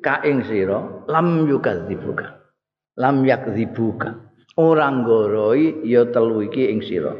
ka 0.00 0.24
ing 0.24 0.46
sira 0.46 1.04
lam 1.10 1.44
yukadzibuka. 1.46 2.40
Lam 2.94 3.26
yakdzibuka. 3.26 4.14
Orang 4.54 5.02
goroi 5.02 5.82
ya 5.82 6.06
telu 6.14 6.46
iki 6.46 6.70
ing 6.70 6.80
sira. 6.86 7.12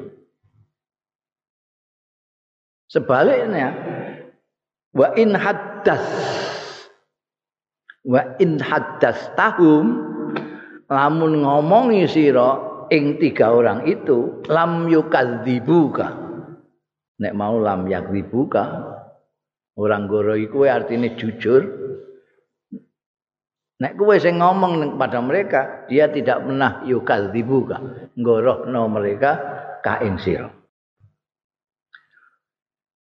Sebaliknya 2.87 3.75
wa 4.95 5.13
in 5.19 5.35
haddas. 5.35 6.07
Wa 8.07 8.39
in 8.39 8.63
haddas 8.63 9.19
tahum. 9.35 10.15
Lamun 10.89 11.43
ngomongi 11.43 12.07
sira 12.07 12.61
ing 12.93 13.19
tiga 13.19 13.51
orang 13.51 13.89
itu 13.89 14.45
lam 14.47 14.87
yukadzibuka. 14.87 16.07
Nek 17.19 17.33
mau 17.35 17.57
lam 17.59 17.89
yakdzibuka 17.89 18.95
orang 19.81 20.07
goroi 20.07 20.47
kuwe 20.47 20.69
artinya 20.71 21.09
jujur. 21.17 21.63
Nek 23.75 23.99
kowe 23.99 24.15
sing 24.23 24.39
ngomong 24.39 24.95
kepada 24.95 25.19
mereka, 25.19 25.61
dia 25.91 26.07
tidak 26.07 26.47
pernah 26.47 26.87
yukal 26.87 27.35
dibuka, 27.35 27.83
ngorohno 28.15 28.87
mereka 28.87 29.31
ka 29.83 29.99
ing 29.99 30.15
sira. 30.23 30.47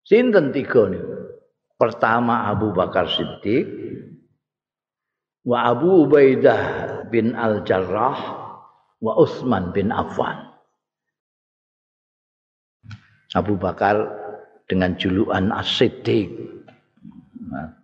Sinten 0.03 0.49
tiga 0.49 0.89
nih? 0.89 1.12
Pertama 1.83 2.47
Abu 2.47 2.71
Bakar 2.71 3.11
Siddiq, 3.11 3.67
wa 5.43 5.67
Abu 5.67 6.07
Ubaidah 6.07 6.61
bin 7.11 7.35
Al 7.35 7.67
Jarrah, 7.67 8.15
wa 9.03 9.13
Utsman 9.19 9.75
bin 9.75 9.91
Affan. 9.91 10.47
Abu 13.35 13.59
Bakar 13.59 13.99
dengan 14.63 14.95
julukan 14.95 15.51
As-Siddiq. 15.51 16.31
Nah, 17.51 17.75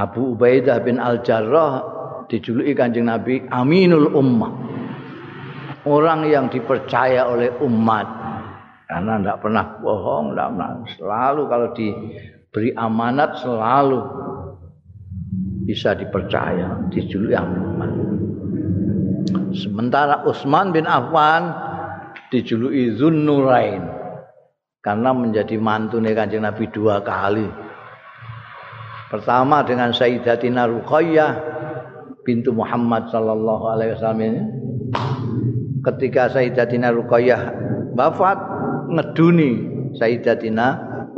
Abu 0.00 0.32
Ubaidah 0.32 0.80
bin 0.80 0.96
Al-Jarrah 0.96 1.84
dijuluki 2.32 2.72
Kanjeng 2.72 3.12
Nabi 3.12 3.44
Aminul 3.52 4.08
Ummah. 4.16 4.54
Orang 5.84 6.24
yang 6.32 6.48
dipercaya 6.48 7.28
oleh 7.28 7.52
umat 7.60 8.06
karena 8.88 9.20
tidak 9.20 9.38
pernah 9.44 9.66
bohong, 9.80 10.32
tidak 10.32 10.48
pernah 10.48 10.70
selalu 10.96 11.42
kalau 11.44 11.68
diberi 12.50 12.74
amanat 12.74 13.38
selalu 13.46 14.02
bisa 15.70 15.94
dipercaya, 15.94 16.82
dijuluki 16.90 17.38
umat. 17.38 17.92
Sementara 19.54 20.26
Utsman 20.26 20.74
bin 20.74 20.82
Affan 20.90 21.54
dijuluki 22.34 22.98
Zunnurain 22.98 23.86
karena 24.82 25.14
menjadi 25.14 25.54
mantune 25.62 26.10
Kanjeng 26.10 26.42
Nabi 26.42 26.66
dua 26.74 26.98
kali 27.06 27.46
Pertama 29.10 29.62
dengan 29.62 29.94
Sayyidatina 29.94 30.66
Ruqayyah 30.66 31.32
bintu 32.26 32.50
Muhammad 32.54 33.10
sallallahu 33.10 33.64
alaihi 33.66 33.94
wasallam 33.98 34.22
ini. 34.22 34.42
Ketika 35.82 36.30
Sayyidatina 36.30 36.94
Ruqayyah 36.94 37.42
wafat 37.98 38.38
ngeduni 38.90 39.50
Sayyidatina 39.98 40.66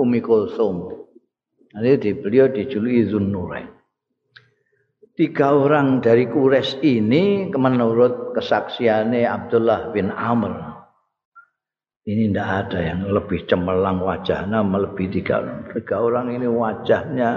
Umi 0.00 0.24
Kulsum. 0.24 0.91
Jadi 1.72 1.90
di 1.96 2.10
beliau 2.12 2.52
dijuluki 2.52 3.08
Zunnurain. 3.08 3.68
tiga 5.12 5.52
orang 5.52 6.00
dari 6.00 6.24
Quraisy 6.24 6.80
ini 6.80 7.52
menurut 7.52 8.32
kesaksiannya 8.32 9.28
Abdullah 9.28 9.92
bin 9.92 10.08
Amr. 10.08 10.72
Ini 12.02 12.32
tidak 12.32 12.48
ada 12.66 12.78
yang 12.82 13.00
lebih 13.06 13.46
cemerlang 13.46 14.02
wajahnya 14.02 14.64
melebihi 14.64 15.22
tiga 15.22 15.44
orang. 15.44 15.58
Tiga 15.70 15.96
orang 16.02 16.26
ini 16.34 16.46
wajahnya 16.50 17.30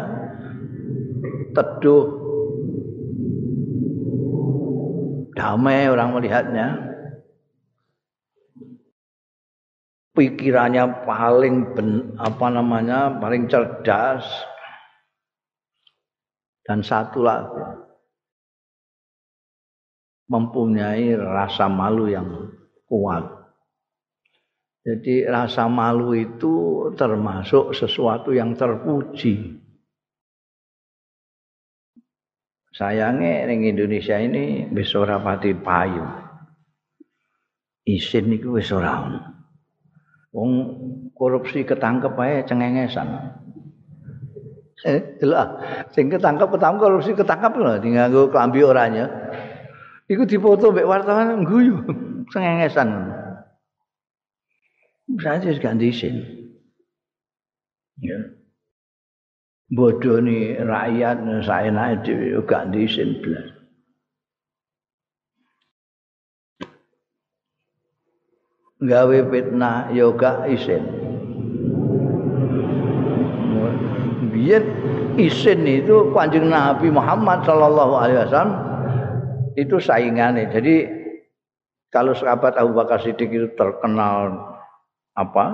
teduh 1.53 2.05
damai 5.35 5.85
orang 5.91 6.15
melihatnya 6.15 6.94
pikirannya 10.15 11.03
paling 11.03 11.75
ben, 11.75 12.15
apa 12.15 12.47
namanya 12.47 13.19
paling 13.19 13.51
cerdas 13.51 14.23
dan 16.63 16.81
satu 16.81 17.21
lagi 17.21 17.85
mempunyai 20.25 21.13
rasa 21.13 21.69
malu 21.69 22.09
yang 22.09 22.49
kuat. 22.89 23.29
Jadi 24.85 25.25
rasa 25.25 25.65
malu 25.65 26.13
itu 26.13 26.89
termasuk 26.93 27.73
sesuatu 27.73 28.33
yang 28.33 28.53
terpuji. 28.53 29.61
Sayangnya 32.75 33.49
ning 33.49 33.65
Indonesia 33.65 34.19
ini 34.19 34.69
wis 34.69 34.93
ora 34.93 35.17
pati 35.17 35.57
payu. 35.57 36.05
Isin 37.85 38.29
wis 38.49 38.69
ora 38.73 39.34
Wong 40.35 40.51
korupsi 41.15 41.63
ketangkep 41.63 42.11
ae 42.19 42.43
cengengesan. 42.43 43.07
Eh, 44.83 44.99
delok 45.23 45.63
sing 45.95 46.11
ketangkep 46.11 46.51
ketangkep 46.51 46.81
korupsi 46.83 47.15
ketangkep 47.15 47.55
lho 47.55 47.79
nganggo 47.79 48.27
klambi 48.27 48.59
oranye. 48.59 49.07
Iku 50.11 50.27
dipoto 50.27 50.75
mbek 50.75 50.83
wartawan 50.83 51.47
guyu 51.47 51.79
cengengesan. 52.35 53.15
Saja 55.23 55.55
ganti 55.55 55.95
isin. 55.95 56.15
Ya. 58.03 58.19
Bodoh 59.71 60.19
nih 60.19 60.59
rakyat 60.59 61.47
saya 61.47 61.71
naik 61.71 62.03
di 62.03 62.35
ganti 62.43 62.83
isin 62.83 63.23
belas. 63.23 63.54
Gawe 68.85 69.17
fitnah 69.33 69.89
yoga 69.91 70.45
isin. 70.45 71.05
biyen 74.45 74.63
isin 75.17 75.65
itu 75.65 76.13
kanjeng 76.13 76.53
Nabi 76.53 76.93
Muhammad 76.93 77.41
sallallahu 77.49 77.93
alaihi 77.97 78.19
wasallam 78.27 78.53
itu 79.57 79.81
saingannya. 79.81 80.51
Jadi 80.53 80.75
kalau 81.89 82.13
sahabat 82.13 82.53
Abu 82.59 82.77
Bakar 82.77 83.01
Siddiq 83.01 83.31
itu 83.31 83.47
terkenal 83.57 84.35
apa 85.15 85.45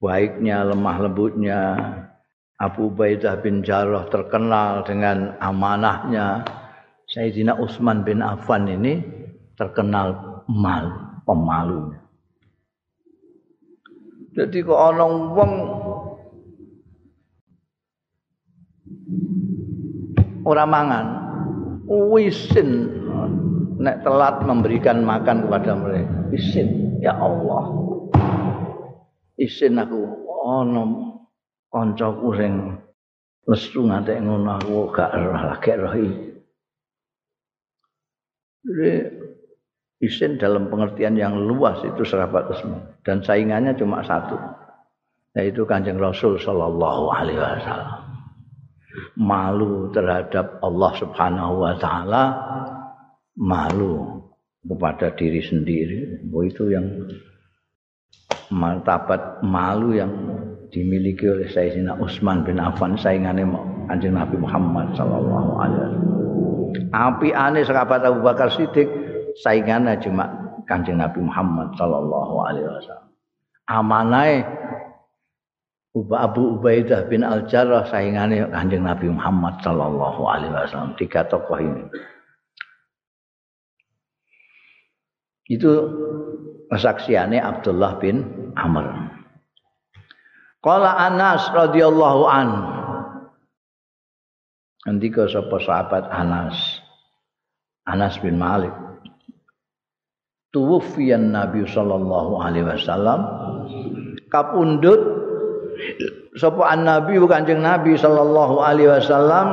baiknya 0.00 0.64
lemah 0.64 0.96
lembutnya 1.04 1.60
Abu 2.56 2.88
Ubaidah 2.88 3.42
bin 3.44 3.60
Jarrah 3.60 4.06
terkenal 4.08 4.86
dengan 4.86 5.34
amanahnya 5.42 6.46
Sayyidina 7.10 7.58
Utsman 7.58 8.06
bin 8.06 8.22
Affan 8.22 8.70
ini 8.70 9.02
terkenal 9.58 10.40
mal 10.46 11.09
pemalunya. 11.24 12.00
Jadi 14.30 14.62
kok 14.62 14.78
ana 14.78 15.04
wong 15.04 15.52
ora 20.46 20.64
mangan 20.64 21.06
wisin 21.90 22.88
nek 23.80 24.06
telat 24.06 24.44
memberikan 24.46 25.02
makan 25.02 25.48
kepada 25.48 25.72
mereka. 25.74 26.16
Isin 26.30 27.00
ya 27.02 27.16
Allah. 27.18 27.64
Isin 29.34 29.82
aku. 29.82 30.00
Ana 30.40 30.82
kancaku 31.70 32.34
sing 32.34 32.54
lesu 33.46 33.86
ngantek 33.86 34.18
ngono 34.22 34.58
aku 34.58 34.90
gak 34.94 35.10
roh 35.14 35.42
lagi 35.42 35.72
roh 35.74 35.94
isin 40.00 40.40
dalam 40.40 40.72
pengertian 40.72 41.14
yang 41.14 41.36
luas 41.36 41.76
itu 41.84 42.02
serapat 42.02 42.48
semua 42.56 42.96
dan 43.04 43.20
saingannya 43.20 43.76
cuma 43.76 44.00
satu. 44.00 44.36
Yaitu 45.30 45.62
kanjeng 45.62 46.00
Rasul 46.02 46.42
Shallallahu 46.42 47.14
Alaihi 47.14 47.38
Wasallam. 47.38 48.02
Malu 49.14 49.94
terhadap 49.94 50.58
Allah 50.58 50.92
Subhanahu 50.98 51.62
wa 51.62 51.74
taala. 51.78 52.22
Malu 53.38 54.26
kepada 54.66 55.14
diri 55.14 55.38
sendiri. 55.38 56.26
Oh, 56.34 56.42
itu 56.42 56.74
yang 56.74 57.06
martabat 58.50 59.46
malu 59.46 59.94
yang 59.94 60.10
dimiliki 60.74 61.30
oleh 61.30 61.46
Sayyidina 61.46 61.94
Utsman 62.02 62.42
bin 62.42 62.58
Affan 62.58 62.98
saingannya 62.98 63.46
Kanjeng 63.86 64.18
Nabi 64.18 64.34
Muhammad 64.38 64.98
sallallahu 64.98 65.50
alaihi 65.62 65.82
wasallam. 65.82 66.04
Api 66.90 67.28
aneh 67.34 67.62
sahabat 67.66 68.02
Abu 68.02 68.22
Bakar 68.22 68.50
Siddiq 68.50 69.09
saingannya 69.42 69.96
cuma 70.00 70.28
Kanjeng 70.68 71.02
Nabi 71.02 71.24
Muhammad 71.24 71.74
sallallahu 71.74 72.34
alaihi 72.46 72.68
wasallam. 72.68 73.10
Amanai 73.66 74.46
Uba 75.90 76.22
Abu 76.30 76.54
Ubaidah 76.54 77.10
bin 77.10 77.26
Al-Jarrah 77.26 77.90
saingannya 77.90 78.46
Kanjeng 78.54 78.86
Nabi 78.86 79.10
Muhammad 79.10 79.58
sallallahu 79.58 80.22
alaihi 80.22 80.54
wasallam 80.54 80.94
tiga 80.94 81.26
tokoh 81.26 81.58
ini. 81.58 81.82
Itu 85.50 85.70
kesaksiannya 86.70 87.42
Abdullah 87.42 87.98
bin 87.98 88.22
Amr. 88.54 88.86
Qala 90.62 90.94
Anas 91.10 91.50
radhiyallahu 91.50 92.22
an. 92.30 92.48
Andika 94.86 95.26
sapa 95.26 95.58
sahabat 95.58 96.06
Anas. 96.06 96.54
Anas 97.82 98.14
bin 98.22 98.38
Malik. 98.38 98.89
Tuwfiyan 100.50 101.30
Nabi 101.30 101.62
sallallahu 101.62 102.42
alaihi 102.42 102.66
wasallam. 102.66 103.20
Kapundut 104.26 104.98
sapa 106.34 106.74
an-nabi 106.74 107.22
Kanjeng 107.22 107.62
Nabi 107.62 107.94
sallallahu 107.94 108.58
alaihi 108.58 108.90
wasallam. 108.90 109.48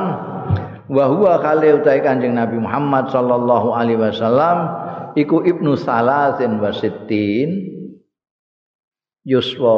Wa 0.90 1.04
huwa 1.06 1.38
kali 1.38 1.70
utai 1.78 2.02
Kanjeng 2.02 2.34
Nabi 2.34 2.58
Muhammad 2.58 3.14
sallallahu 3.14 3.76
alaihi 3.78 4.00
wasallam 4.00 4.74
iku 5.14 5.46
ibnu 5.46 5.78
salasin 5.78 6.58
wa 6.58 6.74
sittin. 6.74 7.78
Yuswa 9.22 9.74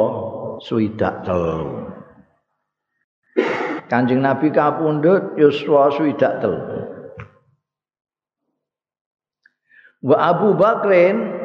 telu. 1.21 1.85
Kanjeng 3.91 4.25
Nabi 4.25 4.49
kapundhut 4.49 5.37
yuswa 5.37 5.93
suidak 5.93 6.41
telu 6.41 6.81
Wa 10.01 10.17
Abu 10.33 10.57
Bakrin 10.57 11.41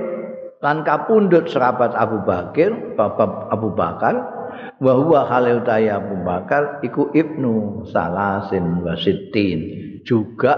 lan 0.64 0.80
kapundhut 0.82 1.52
sahabat 1.52 1.92
Abu 1.92 2.24
Bakar 2.24 2.72
Bapak 2.96 3.52
Abu 3.52 3.76
Bakar 3.76 4.16
wa 4.80 4.92
huwa 4.96 5.28
khalil 5.28 5.60
Abu 5.68 6.16
Bakar 6.24 6.80
iku 6.80 7.12
ibnu 7.12 7.84
salasin 7.92 8.80
wasitin 8.80 9.60
juga 10.08 10.56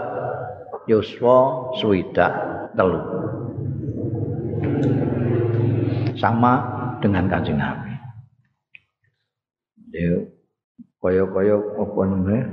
Yuswa 0.88 1.68
Swida 1.76 2.28
telu. 2.72 3.02
Sama 6.16 6.52
dengan 7.04 7.28
kanjeng 7.28 7.61
Nabi. 7.61 7.92
Dia 9.92 10.24
kaya-kaya 10.98 11.54
apa 11.58 12.00
namanya? 12.08 12.44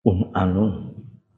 Um 0.00 0.32
anu 0.32 0.64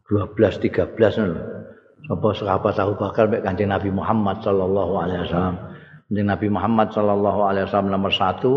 12 0.07 0.63
13 0.63 0.95
lho 1.27 1.62
apa 2.11 2.29
sahabat 2.35 2.75
Abu 2.83 2.99
Bakar 2.99 3.31
mek 3.31 3.47
kanjeng 3.47 3.71
Nabi 3.71 3.95
Muhammad 3.95 4.43
sallallahu 4.43 4.93
alaihi 4.99 5.23
wasallam 5.29 5.73
Kanjeng 6.13 6.29
Nabi 6.29 6.53
Muhammad 6.53 6.93
sallallahu 6.93 7.41
alaihi 7.49 7.65
wasallam 7.65 7.89
nomor 7.89 8.13
satu, 8.13 8.53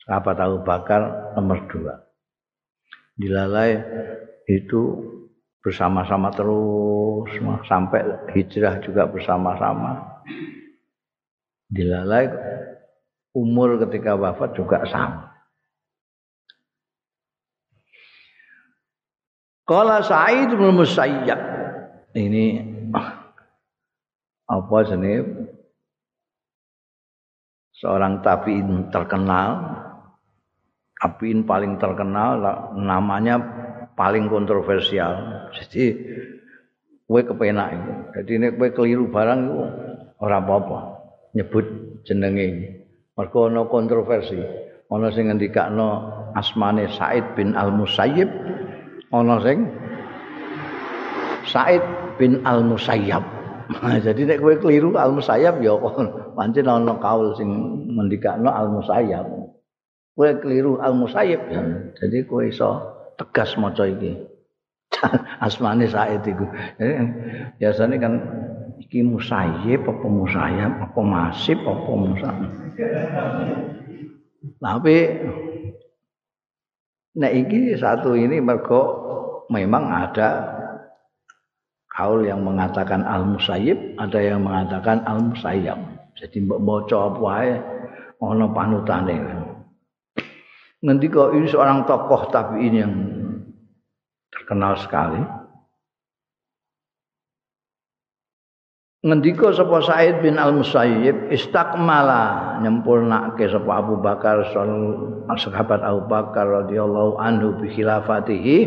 sahabat 0.00 0.40
Abu 0.40 0.64
Bakar 0.64 1.36
nomor 1.36 1.68
dua. 1.68 2.08
Dilalai 3.20 3.76
itu 4.48 5.12
bersama-sama 5.60 6.32
terus 6.32 7.36
sampai 7.68 8.32
hijrah 8.32 8.80
juga 8.80 9.12
bersama-sama. 9.12 10.24
Dilalai 11.68 12.32
umur 13.36 13.76
ketika 13.84 14.16
wafat 14.16 14.56
juga 14.56 14.88
sama. 14.88 15.36
Kala 19.68 20.00
Sa'id 20.00 20.48
bin 20.48 20.80
Musayyab 20.80 21.61
ini 22.16 22.60
apa 24.48 24.78
jenis 24.84 25.24
seorang 27.72 28.20
tabi'in 28.20 28.92
terkenal 28.92 29.50
Apiin 31.02 31.42
paling 31.42 31.82
terkenal 31.82 32.38
namanya 32.78 33.42
paling 33.98 34.30
kontroversial. 34.30 35.50
Jadi 35.50 35.98
kowe 37.10 37.18
kepenak 37.26 37.74
itu. 37.74 37.92
Jadi 38.14 38.32
nek 38.38 38.52
kowe 38.54 38.70
keliru 38.70 39.10
barang 39.10 39.40
itu 39.42 39.58
ora 40.22 40.38
apa-apa. 40.38 40.78
Nyebut 41.34 41.66
jenenge. 42.06 42.78
Mergo 43.18 43.50
ana 43.50 43.66
kontroversi. 43.66 44.38
Ana 44.86 45.10
sing 45.10 45.26
ngendikakno 45.26 45.88
asmane 46.38 46.86
Said 46.94 47.34
bin 47.34 47.58
Al-Musayyib, 47.58 48.28
ana 49.10 49.40
sing 49.42 49.58
Said 51.50 51.82
bin 52.16 52.42
Al-Musayyab. 52.44 53.24
Jadi 54.06 54.28
nek 54.28 54.38
kowe 54.42 54.54
keliru 54.58 54.96
Al-Musayyab 54.96 55.62
ya 55.64 55.74
pancen 56.36 56.68
ana 56.68 56.94
kaul 57.00 57.32
sing 57.36 57.48
ngendikakno 57.92 58.50
Al-Musayyab. 58.50 59.26
Kowe 60.12 60.30
keliru 60.44 60.80
Al-Musayyib 60.82 61.40
ya. 61.48 61.62
Jadi 61.96 62.28
kowe 62.28 62.44
iso 62.44 62.80
tegas 63.16 63.56
maca 63.56 63.88
iki. 63.88 64.32
Asmane 65.44 65.88
Said 65.88 66.22
iku. 66.28 66.44
Biasane 67.56 67.96
kan 67.96 68.14
iki 68.82 69.00
Musayyib 69.00 69.88
apa 69.88 70.06
Musayyab 70.06 70.72
apa 70.90 71.00
Masib 71.00 71.58
apa 71.64 71.90
Musa. 71.96 72.30
Tapi 74.62 74.96
nek 77.12 77.32
iki 77.32 77.76
satu 77.76 78.16
ini 78.16 78.40
mergo 78.40 78.82
memang 79.52 79.84
ada 79.92 80.28
kaul 81.92 82.24
yang 82.24 82.40
mengatakan 82.40 83.04
al-musayyib, 83.04 84.00
ada 84.00 84.18
yang 84.18 84.42
mengatakan 84.42 85.04
al-musayyab. 85.04 85.76
Jadi 86.16 86.44
maca 86.44 86.96
apa 87.08 87.20
wae 87.20 87.52
ana 88.20 88.46
panutane. 88.52 89.16
Ngendika 90.82 91.30
ini 91.36 91.46
seorang 91.46 91.86
tokoh 91.86 92.32
tabi'in 92.34 92.74
yang 92.74 92.92
terkenal 94.34 94.74
sekali. 94.80 95.22
Ngendika 99.02 99.50
sapa 99.50 99.82
Said 99.82 100.22
bin 100.22 100.38
Al-Musayyib 100.38 101.34
istakmala 101.34 102.54
nyempurnake 102.62 103.50
sapa 103.50 103.82
Abu 103.82 103.98
Bakar 103.98 104.46
sahabat 104.46 105.82
Abu 105.82 106.06
Bakar 106.06 106.46
radhiyallahu 106.46 107.18
anhu 107.18 107.58
bi 107.58 107.66
khilafatihi 107.74 108.58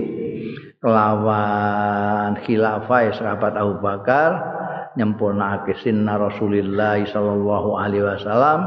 kelawan 0.84 2.15
khilafah 2.44 3.16
sahabat 3.16 3.56
Abu 3.56 3.80
Bakar 3.80 4.30
nyempurnake 4.96 5.76
sinna 5.84 6.16
Rasulillah 6.16 7.04
sallallahu 7.04 7.76
alaihi 7.80 8.04
wasallam 8.04 8.60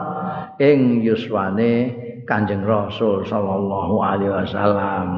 ing 0.60 1.00
yuswane 1.04 2.04
Kanjeng 2.28 2.68
Rasul 2.68 3.24
sallallahu 3.24 4.04
alaihi 4.04 4.28
wasallam. 4.28 5.08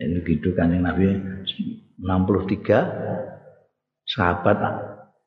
Ini 0.00 0.18
gitu 0.24 0.56
kanjeng 0.56 0.80
Nabi 0.82 1.20
63 2.00 4.08
sahabat 4.08 4.56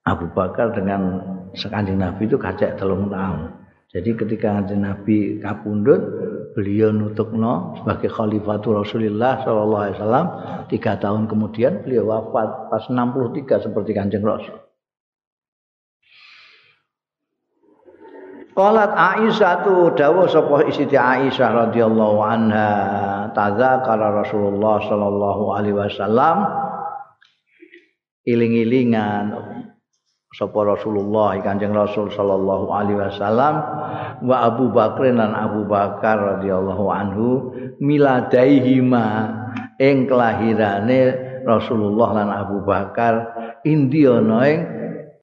Abu 0.04 0.28
Bakar 0.34 0.74
dengan 0.74 1.22
sekanjeng 1.54 2.02
Nabi 2.02 2.26
itu 2.26 2.42
kacek 2.42 2.82
telung 2.82 3.14
tahun. 3.14 3.65
Jadi 3.96 4.12
ketika 4.12 4.60
Nabi 4.76 5.40
kapundut, 5.40 6.04
beliau 6.52 6.92
nutukno 6.92 7.80
sebagai 7.80 8.12
khalifatul 8.12 8.84
Rasulullah 8.84 9.40
Shallallahu 9.40 9.84
Alaihi 9.88 9.96
Wasallam. 9.96 10.26
Tiga 10.68 11.00
tahun 11.00 11.32
kemudian 11.32 11.84
beliau 11.88 12.12
wafat 12.12 12.68
pas 12.68 12.84
63 12.92 13.72
seperti 13.72 13.92
kanjeng 13.96 14.24
Rasul. 14.28 14.60
Qalat 18.56 18.92
Aisyah 18.96 19.68
tu 19.68 19.92
dawa 20.00 20.32
sapa 20.32 20.64
Siti 20.72 20.96
Aisyah 20.96 21.72
radhiyallahu 21.72 22.18
anha 22.24 22.72
tadzakara 23.36 24.24
Rasulullah 24.24 24.80
sallallahu 24.80 25.44
alaihi 25.60 25.76
wasallam 25.76 26.48
iling-ilingan 28.24 29.55
sapa 30.36 30.68
Rasulullah 30.68 31.40
Kanjeng 31.40 31.72
Rasul 31.72 32.12
sallallahu 32.12 32.68
alaihi 32.68 33.00
wasallam 33.00 33.56
wa 34.20 34.36
Abu 34.44 34.68
Bakar 34.68 35.08
dan 35.16 35.32
Abu 35.32 35.64
Bakar 35.64 36.20
radhiyallahu 36.38 36.86
anhu 36.92 37.28
miladaihima 37.80 39.32
ing 39.80 40.12
kelahirane 40.12 41.16
Rasulullah 41.48 42.20
lan 42.20 42.30
Abu 42.36 42.68
Bakar 42.68 43.32
indiono 43.64 44.44
ing 44.44 44.60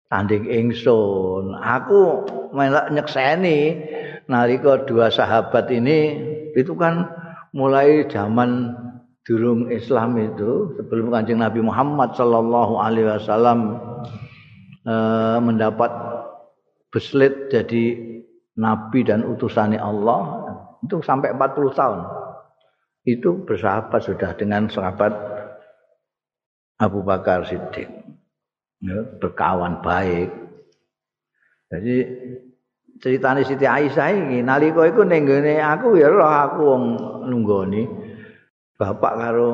tanding 0.09 0.49
ingsun. 0.49 1.61
Aku 1.61 2.25
melak 2.57 2.89
nyekseni 2.89 3.85
nalika 4.33 4.89
dua 4.89 5.13
sahabat 5.13 5.69
ini 5.69 6.17
itu 6.57 6.73
kan 6.73 7.05
mulai 7.53 8.09
zaman 8.09 8.73
durung 9.29 9.69
Islam 9.69 10.17
itu 10.17 10.73
sebelum 10.81 11.13
Kanjeng 11.13 11.45
Nabi 11.45 11.61
Muhammad 11.61 12.17
sallallahu 12.17 12.81
alaihi 12.81 13.13
wasallam 13.13 13.77
eh, 14.87 15.39
mendapat 15.43 15.91
beslit 16.93 17.49
jadi 17.49 17.85
nabi 18.59 19.01
dan 19.03 19.25
utusannya 19.25 19.81
Allah 19.81 20.21
itu 20.83 20.99
sampai 21.01 21.33
40 21.33 21.79
tahun. 21.79 22.01
Itu 23.03 23.43
bersahabat 23.47 24.03
sudah 24.03 24.31
dengan 24.39 24.71
sahabat 24.71 25.11
Abu 26.79 27.03
Bakar 27.03 27.47
Siddiq. 27.47 28.03
berkawan 29.23 29.79
baik. 29.79 30.31
Jadi 31.71 31.97
ceritane 32.99 33.47
Siti 33.47 33.63
Aisyah 33.63 34.11
iki 34.11 34.39
nalika 34.43 34.83
iku 34.91 35.07
ning 35.07 35.31
aku 35.63 35.97
ya 35.97 36.11
roh 36.11 36.27
aku 36.27 36.61
wong 36.67 36.85
nunggoni 37.31 37.87
bapak 38.75 39.15
karo 39.15 39.51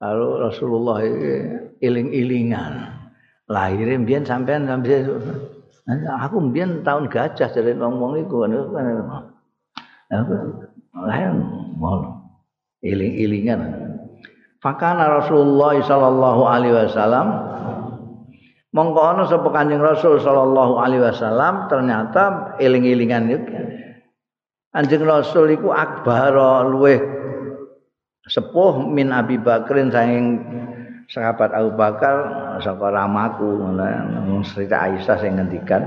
karo 0.00 0.26
Rasulullah 0.40 1.04
iki 1.04 1.32
iling-ilingan. 1.84 2.72
Lahire 3.48 3.96
mbiyen 3.96 4.28
sampean 4.28 4.68
sampe 4.68 5.08
aku 6.20 6.36
mbiyen 6.52 6.84
tahun 6.84 7.08
gajah 7.08 7.48
jare 7.48 7.72
ngomong 7.72 8.20
iku 8.20 8.44
aku 8.44 10.36
lahir 11.08 11.32
ngono. 11.80 12.28
Iling-ilingan 12.78 13.60
Fakana 14.62 15.22
Rasulullah 15.22 15.78
sallallahu 15.82 16.42
alaihi 16.46 16.74
wasallam 16.76 17.26
mongko 18.70 19.00
ana 19.02 19.22
sapa 19.26 19.48
Kanjeng 19.50 19.82
Rasul 19.82 20.20
sallallahu 20.22 20.78
alaihi 20.78 21.02
wasallam 21.02 21.66
ternyata 21.66 22.54
eling-elingan 22.62 23.34
iku 23.34 23.46
Kanjeng 24.70 25.08
Rasul 25.08 25.56
iku 25.56 25.72
akbar 25.72 26.36
luweh 26.68 27.00
sepuh 28.28 28.84
min 28.86 29.08
Abi 29.10 29.40
Bakrin 29.40 29.88
saking 29.88 30.26
sahabat 31.08 31.50
Abu 31.56 31.72
Bakar 31.74 32.16
saka 32.60 32.92
ramaku 32.92 33.48
ngono. 33.58 34.42
Cerita 34.44 34.84
Aisyah 34.86 35.16
sing 35.18 35.34
ngendikan 35.34 35.82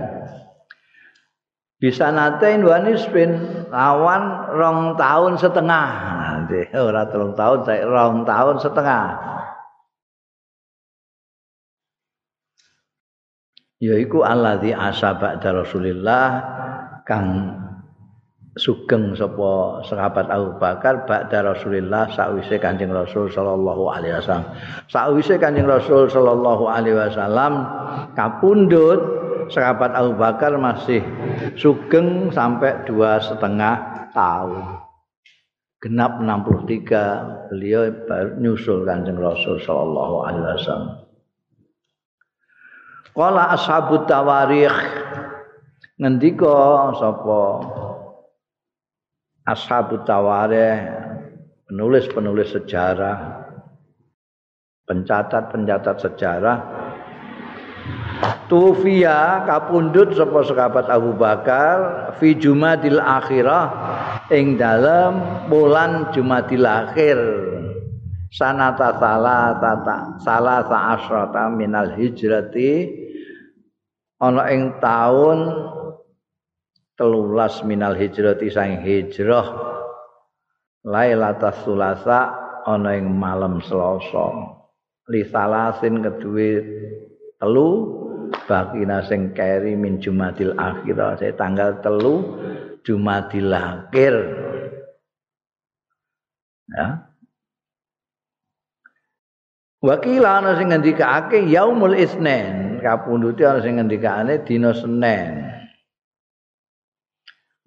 bisa 1.82 2.14
natain 2.14 2.62
wanis 2.62 3.10
bin 3.10 3.34
lawan 3.74 4.54
rong 4.54 5.00
tahun 5.02 5.42
setengah. 5.42 5.90
Nanti 6.22 6.70
ora 6.78 7.10
telung 7.10 7.34
tahun 7.34 7.60
saya 7.66 7.90
rong 7.90 8.22
tahun 8.26 8.58
setengah. 8.62 9.06
Yaiku 13.82 14.22
alladzi 14.22 14.78
asaba 14.78 15.42
Rasulillah 15.42 16.26
kang 17.02 17.58
sugeng 18.60 19.16
sapa 19.16 19.80
sahabat 19.88 20.28
Abu 20.28 20.60
Bakar 20.60 21.08
ba'da 21.08 21.56
Rasulillah 21.56 22.12
sakwise 22.12 22.60
Kanjeng 22.60 22.92
Rasul 22.92 23.32
sallallahu 23.32 23.88
alaihi 23.88 24.20
wasallam. 24.20 24.52
Sakwise 24.92 25.40
Kanjeng 25.40 25.68
Rasul 25.68 26.12
sallallahu 26.12 26.68
alaihi 26.68 27.00
wasallam 27.00 27.64
kapundhut 28.18 29.00
sahabat 29.48 29.96
Abu 29.96 30.20
Bakar 30.20 30.56
masih 30.60 31.00
sugeng 31.56 32.32
sampai 32.32 32.84
dua 32.84 33.24
setengah 33.24 34.08
tahun. 34.12 34.82
genap 35.82 36.22
63 36.22 37.50
beliau 37.50 37.90
nyusul 38.38 38.86
kanjeng 38.86 39.18
Rasul 39.18 39.58
sallallahu 39.58 40.16
alaihi 40.30 40.46
wasallam. 40.46 40.94
Qala 43.12 43.52
ashabut 43.58 44.06
tawarikh 44.06 44.72
ngendika 45.98 46.94
sapa 46.96 47.42
ashabut 49.48 50.06
tawarikh 50.06 50.86
penulis-penulis 51.70 52.54
sejarah 52.54 53.48
pencatat-pencatat 54.86 55.98
sejarah 56.04 56.58
Tufia 58.52 59.48
kapundut 59.48 60.12
sapa 60.12 60.44
sahabat 60.44 60.92
Abu 60.92 61.16
Bakar 61.16 62.12
fi 62.20 62.36
Jumadil 62.36 63.00
Akhirah 63.00 63.72
ing 64.28 64.60
dalam 64.60 65.48
bulan 65.48 66.12
Jumadil 66.12 66.68
Akhir. 66.68 67.18
Sanata 68.32 68.96
salah 69.00 69.56
tata 69.60 69.98
salah 70.24 70.64
asrata 70.68 71.52
minal 71.52 71.96
hijrati 71.96 72.92
ana 74.20 74.48
ing 74.52 74.80
taun 74.84 75.40
telulas 77.02 77.66
minal 77.66 77.98
hijrati 77.98 78.54
sang 78.54 78.86
hijrah. 78.86 79.74
Lailatul 80.86 81.58
sulasa 81.66 82.30
ana 82.70 82.94
ing 82.94 83.10
malam 83.10 83.58
selasa. 83.66 84.54
Li 85.10 85.26
salasin 85.26 86.06
kedue 86.06 86.62
telu 87.42 87.70
bakina 88.46 89.02
sing 89.02 89.34
keri 89.34 89.74
min 89.74 89.98
jumadil 89.98 90.54
akhir. 90.62 91.18
Tanggal 91.34 91.82
telu 91.82 92.22
jumadil 92.86 93.50
akhir. 93.50 94.14
Ya. 96.70 96.88
Wakila 99.82 100.46
ana 100.46 100.54
sing 100.62 100.70
ngendikake 100.70 101.50
yaumul 101.50 101.98
isnen, 101.98 102.78
kapunduti 102.86 103.42
ana 103.42 103.66
sing 103.66 103.82
ngendikane 103.82 104.46
dina 104.46 104.78
Senin. 104.78 105.61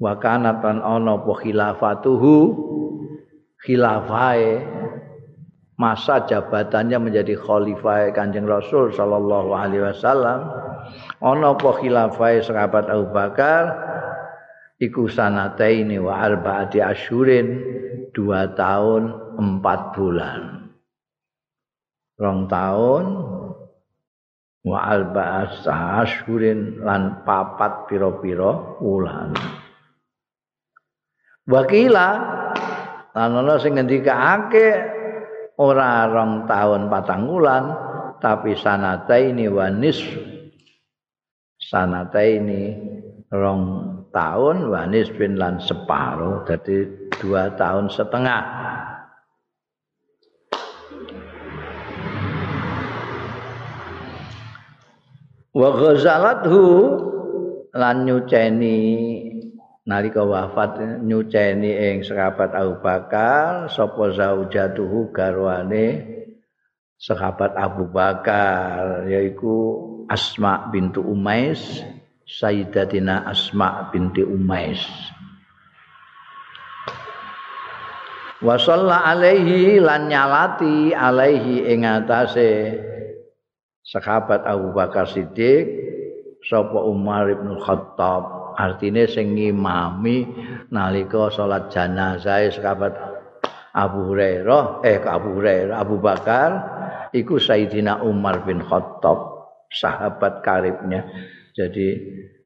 Wa 0.05 0.21
kana 0.21 0.61
tan 0.61 0.85
ana 0.85 1.17
apa 1.17 1.33
khilafatuhu? 1.41 2.37
Khilafae. 3.65 4.61
Masa 5.81 6.29
jabatannya 6.29 7.01
menjadi 7.01 7.35
khalifah 7.35 8.13
Kanjeng 8.13 8.45
Rasul 8.45 8.93
sallallahu 8.93 9.57
alaihi 9.57 9.89
wasallam. 9.89 10.53
Ana 11.25 11.57
apa 11.57 11.81
khilafae 11.81 12.45
sahabat 12.45 12.93
Abu 12.93 13.09
Bakar? 13.17 13.81
Iku 14.77 15.09
sanataini 15.09 15.97
wa 15.97 16.21
arba'ati 16.21 16.85
asyurin 16.85 17.65
dua 18.13 18.53
tahun 18.53 19.09
empat 19.41 19.81
bulan. 19.97 20.69
Rong 22.21 22.47
taun 22.47 23.05
wa 24.69 24.79
alba'as 24.85 25.65
ashurin 25.65 26.85
lan 26.85 27.25
papat 27.25 27.89
pira-pira 27.89 28.79
wulan 28.79 29.33
wakila. 31.49 32.11
Lan 33.15 33.31
ana 33.31 33.55
sing 33.63 33.79
ngendikake 33.79 34.75
ora 35.55 36.11
rong 36.11 36.51
taun 36.51 36.91
patang 36.91 37.31
wulan 37.31 37.71
tapi 38.19 38.59
sanataini 38.59 39.47
wa 39.47 39.71
nis 39.71 40.03
sanataini 41.63 42.75
rong 43.31 43.63
tahun 44.11 44.67
wa 44.67 44.83
nisbin 44.91 45.39
lan 45.39 45.63
separuh 45.63 46.43
jadi 46.43 46.91
dua 47.23 47.55
tahun 47.55 47.87
setengah. 47.87 48.43
Wa 55.55 55.69
ghazalathu 55.71 56.63
lan 57.79 58.11
nyuceni 58.11 58.83
nalika 59.85 60.25
wafat 60.25 61.05
nyuceni 61.05 61.77
ing 61.77 61.97
sahabat 62.05 62.57
Abu 62.57 62.81
Bakar 62.81 63.69
sapa 63.69 64.17
zaujatuhu 64.17 65.13
garwane 65.13 66.09
sahabat 66.97 67.53
Abu 67.57 67.89
Bakar 67.93 69.05
yaiku 69.09 69.93
Asma 70.09 70.69
bintu 70.69 71.01
Umais 71.01 71.85
Sayyidatina 72.25 73.29
Asma 73.29 73.93
binti 73.93 74.25
Umais. 74.25 74.81
Wa 78.45 78.61
alaihi 78.61 79.81
lan 79.81 80.09
nyalati 80.09 80.93
alaihi 80.93 81.65
ing 81.69 81.85
atase 81.89 82.77
sahabat 83.85 84.45
Abu 84.45 84.73
Bakar 84.77 85.09
Siddiq 85.09 85.65
sapa 86.45 86.77
Umar 86.85 87.29
bin 87.29 87.57
Khattab 87.61 88.44
artine 88.55 89.07
sing 89.11 89.35
ngimami 89.35 90.27
nalika 90.71 91.31
salat 91.31 91.71
jenazah 91.71 92.49
sahabat 92.51 92.95
Abu 93.75 94.15
Hurairah 94.15 94.87
eh 94.87 95.03
Abu 95.03 95.35
Hurairah 95.39 95.77
Abu 95.83 95.99
Bakar 95.99 96.51
iku 97.15 97.39
Sayyidina 97.39 98.03
Umar 98.07 98.47
bin 98.47 98.63
Khattab 98.63 99.35
sahabat 99.71 100.47
karibnya. 100.47 101.07
Jadi 101.55 101.99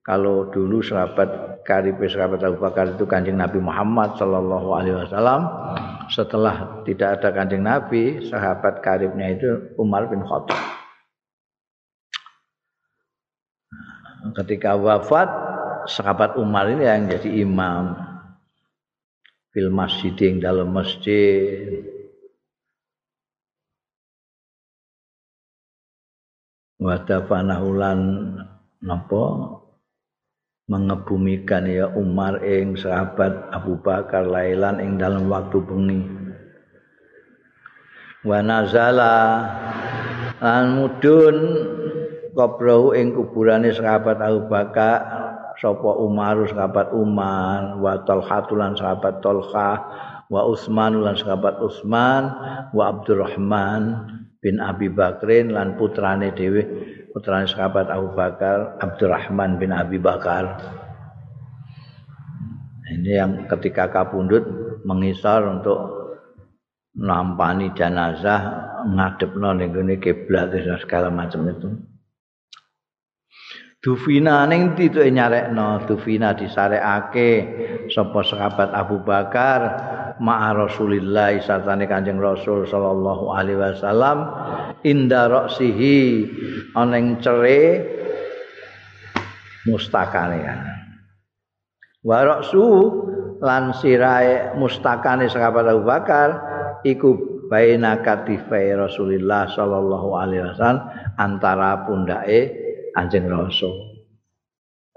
kalau 0.05 0.49
dulu 0.49 0.81
sahabat 0.81 1.61
karib 1.69 2.01
sahabat 2.09 2.41
Abu 2.41 2.61
Bakar 2.61 2.97
itu 2.97 3.05
kanjeng 3.05 3.37
Nabi 3.37 3.61
Muhammad 3.61 4.17
Shallallahu 4.17 4.69
Alaihi 4.73 4.97
Wasallam. 5.05 5.43
Setelah 6.09 6.85
tidak 6.89 7.21
ada 7.21 7.29
kanjeng 7.33 7.65
Nabi 7.65 8.25
sahabat 8.25 8.81
karibnya 8.81 9.37
itu 9.37 9.77
Umar 9.77 10.09
bin 10.09 10.25
Khattab. 10.25 10.57
Ketika 14.37 14.77
wafat 14.77 15.29
sahabat 15.89 16.37
Umar 16.37 16.69
ini 16.69 16.85
yang 16.85 17.09
jadi 17.09 17.43
imam. 17.43 17.97
Fil 19.51 19.73
masjid 19.73 20.13
yang 20.15 20.45
dalam 20.45 20.69
masjid. 20.71 21.83
Wadafanahulan 26.79 27.99
napa 28.85 29.25
mengebumikan 30.69 31.65
ya 31.67 31.91
Umar 31.97 32.45
ing 32.45 32.77
sahabat 32.79 33.51
Abu 33.51 33.81
Bakar 33.81 34.29
lailan 34.29 34.79
ing 34.79 35.01
dalam 35.01 35.27
waktu 35.27 35.59
bengi. 35.65 36.05
Wa 38.23 38.45
nazala 38.45 39.17
lan 40.39 40.65
mudun 40.77 41.37
qabrau 42.37 42.95
ing 42.95 43.17
kuburane 43.17 43.75
sahabat 43.75 44.23
Abu 44.23 44.47
Bakar 44.47 45.28
sapa 45.59 45.91
Umar 45.99 46.47
sahabat 46.47 46.95
Umar. 46.95 47.77
Wa 47.79 48.03
Talhatulan 48.07 48.79
sahabat 48.79 49.21
Talha 49.21 49.71
wa 50.31 50.41
Utsman 50.47 51.03
lan 51.03 51.15
sahabat 51.19 51.59
Utsman. 51.61 52.23
Wa 52.73 52.95
Abdurrahman 52.95 53.83
bin 54.39 54.63
Abi 54.63 54.87
Bakrin 54.89 55.51
lan 55.53 55.75
putrane 55.75 56.31
dhewe 56.31 56.63
putrane 57.11 57.51
sahabat 57.51 57.91
Abu 57.91 58.15
Bakar 58.15 58.79
Abdurrahman 58.79 59.59
bin 59.59 59.75
Abi 59.75 59.99
Bakar. 59.99 60.63
Ini 62.89 63.11
yang 63.21 63.33
ketika 63.51 63.93
kapundut 63.93 64.49
mengisar 64.87 65.45
untuk 65.45 65.77
nampani 66.97 67.71
jenazah 67.77 68.65
ngadepno 68.89 69.55
ning 69.55 69.71
kiblat 70.01 70.51
segala 70.81 71.13
macam 71.13 71.45
itu 71.47 71.69
Dufina 73.79 74.43
ning 74.51 74.75
ndi 74.75 74.91
to 74.91 75.07
nyarekno 75.07 75.87
Dufina 75.87 76.35
disarekake 76.35 77.31
sapa 77.95 78.27
sahabat 78.27 78.75
Abu 78.75 78.99
Bakar 79.07 79.61
ma'a 80.19 80.51
Rasulillah 80.51 81.39
sartane 81.39 81.87
Kanjeng 81.87 82.19
Rasul 82.19 82.67
sallallahu 82.67 83.31
alaihi 83.31 83.63
wasallam 83.63 84.19
inda 84.83 85.31
ra'sihi 85.31 86.27
ana 86.75 86.99
ing 86.99 87.23
cere 87.23 87.87
mustakane 89.71 90.43
kan. 90.43 90.61
Wa 92.03 92.27
ra'su 92.27 92.67
lan 93.39 93.79
sirae 93.79 94.59
mustakane 94.59 95.31
sahabat 95.31 95.71
Abu 95.71 95.87
Bakar 95.87 96.29
iku 96.83 97.15
baina 97.47 98.03
katifai 98.03 98.75
Rasulillah 98.75 99.47
sallallahu 99.55 100.19
alaihi 100.19 100.51
wasallam 100.51 100.83
antara 101.15 101.87
pundake 101.87 102.68
Kanjeng 102.99 103.31
Rasul. 103.31 104.03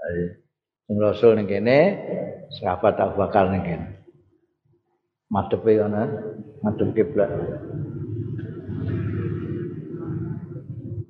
Kanjeng 0.02 0.98
Rasul 0.98 1.38
ning 1.38 1.46
kene, 1.46 1.78
sahabat 2.58 2.98
Abu 2.98 3.22
Bakar 3.22 3.46
ning 3.54 3.62
kene. 3.62 3.86
Madepe 5.30 5.78
ana, 5.78 6.10
madhep 6.66 6.90
kiblat. 6.98 7.30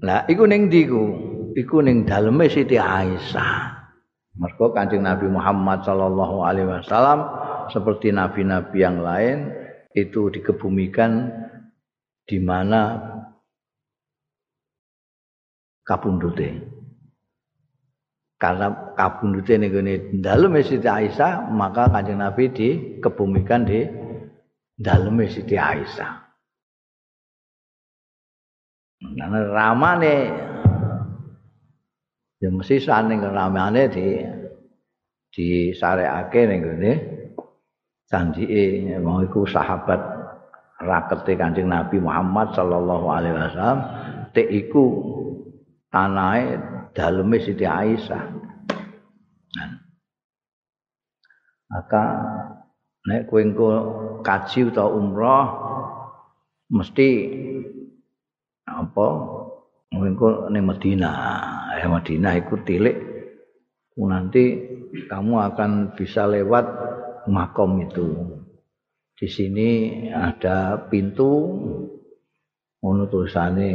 Lah 0.05 0.29
iku 0.29 0.45
ning 0.45 0.69
ndi 0.69 0.85
ku? 0.85 1.03
Iku 1.57 1.81
ning 1.81 2.05
daleme 2.05 2.45
Siti 2.53 2.77
Aisyah. 2.77 3.73
Mergo 4.37 4.77
Kanjeng 4.77 5.09
Nabi 5.09 5.33
Muhammad 5.33 5.89
sallallahu 5.89 6.45
alaihi 6.45 6.69
wasallam 6.69 7.25
seperti 7.73 8.13
nabi-nabi 8.13 8.81
yang 8.81 9.01
lain 9.01 9.49
itu 9.97 10.29
dikebumikan 10.29 11.33
di 12.29 12.37
mana 12.41 13.01
kapundute. 15.85 16.82
Karena 18.43 18.99
kabundute 18.99 19.55
ning 19.55 19.71
gone 19.71 19.95
dalem 20.19 20.59
Siti 20.67 20.91
Aisyah 20.91 21.47
maka 21.55 21.87
Kanjeng 21.87 22.19
Nabi 22.19 22.51
dikebumikan 22.51 23.63
di 23.63 23.87
dalem 24.75 25.23
Siti 25.31 25.55
Aisyah. 25.55 26.11
Nah, 29.15 29.31
ramane 29.31 30.17
ya 32.43 32.51
mesti 32.51 32.83
saning 32.83 33.23
ramane 33.23 33.87
di 33.87 34.07
di 35.31 35.71
sareake 35.71 36.43
ning 36.43 36.61
gone 36.67 36.93
janjike 38.11 38.99
wong 38.99 39.31
iku 39.31 39.47
sahabat 39.47 40.03
rakete 40.83 41.39
Kanjeng 41.39 41.71
Nabi 41.71 42.03
Muhammad 42.03 42.59
sallallahu 42.59 43.07
alaihi 43.07 43.39
wasallam 43.39 43.81
tek 44.35 44.51
iku 44.51 44.85
tanahe 45.95 46.59
daleme 46.93 47.41
Siti 47.41 47.65
Aisyah. 47.67 48.53
maka 51.73 52.05
nek 53.09 53.33
kowe 53.33 53.41
engko 53.41 53.69
kaji 54.21 54.69
utawa 54.69 54.93
umroh 54.93 55.47
mesti 56.69 57.09
apa? 58.69 59.07
Engko 59.93 60.49
ning 60.53 60.65
Madinah. 60.69 61.17
Ya 61.81 61.89
Madinah 61.89 62.33
iku 62.41 62.61
tilik. 62.65 62.97
Nanti 63.93 64.45
kamu 65.09 65.35
akan 65.53 65.71
bisa 65.97 66.25
lewat 66.29 66.65
makom 67.29 67.81
itu. 67.85 68.09
Di 69.17 69.29
sini 69.29 69.69
ada 70.13 70.89
pintu 70.89 71.61
tulisane 72.83 73.71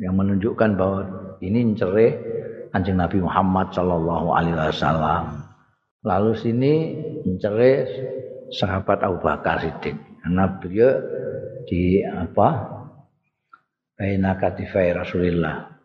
yang 0.00 0.14
menunjukkan 0.16 0.70
bahwa 0.74 1.00
ini 1.42 1.74
cereh 1.74 2.12
Kanjeng 2.68 3.00
Nabi 3.00 3.18
Muhammad 3.24 3.72
sallallahu 3.72 4.28
alaihi 4.34 4.56
wasallam. 4.56 5.48
Lalu 6.04 6.32
sini 6.36 6.74
mencari 7.24 7.84
sahabat 8.52 9.02
Abu 9.02 9.18
Bakar 9.24 9.60
Siddiq. 9.60 9.96
Karena 10.22 10.44
beliau 10.60 10.92
di 11.64 12.04
apa? 12.04 12.48
Baina 13.98 14.38
katifai 14.38 14.94
Rasulillah. 14.94 15.78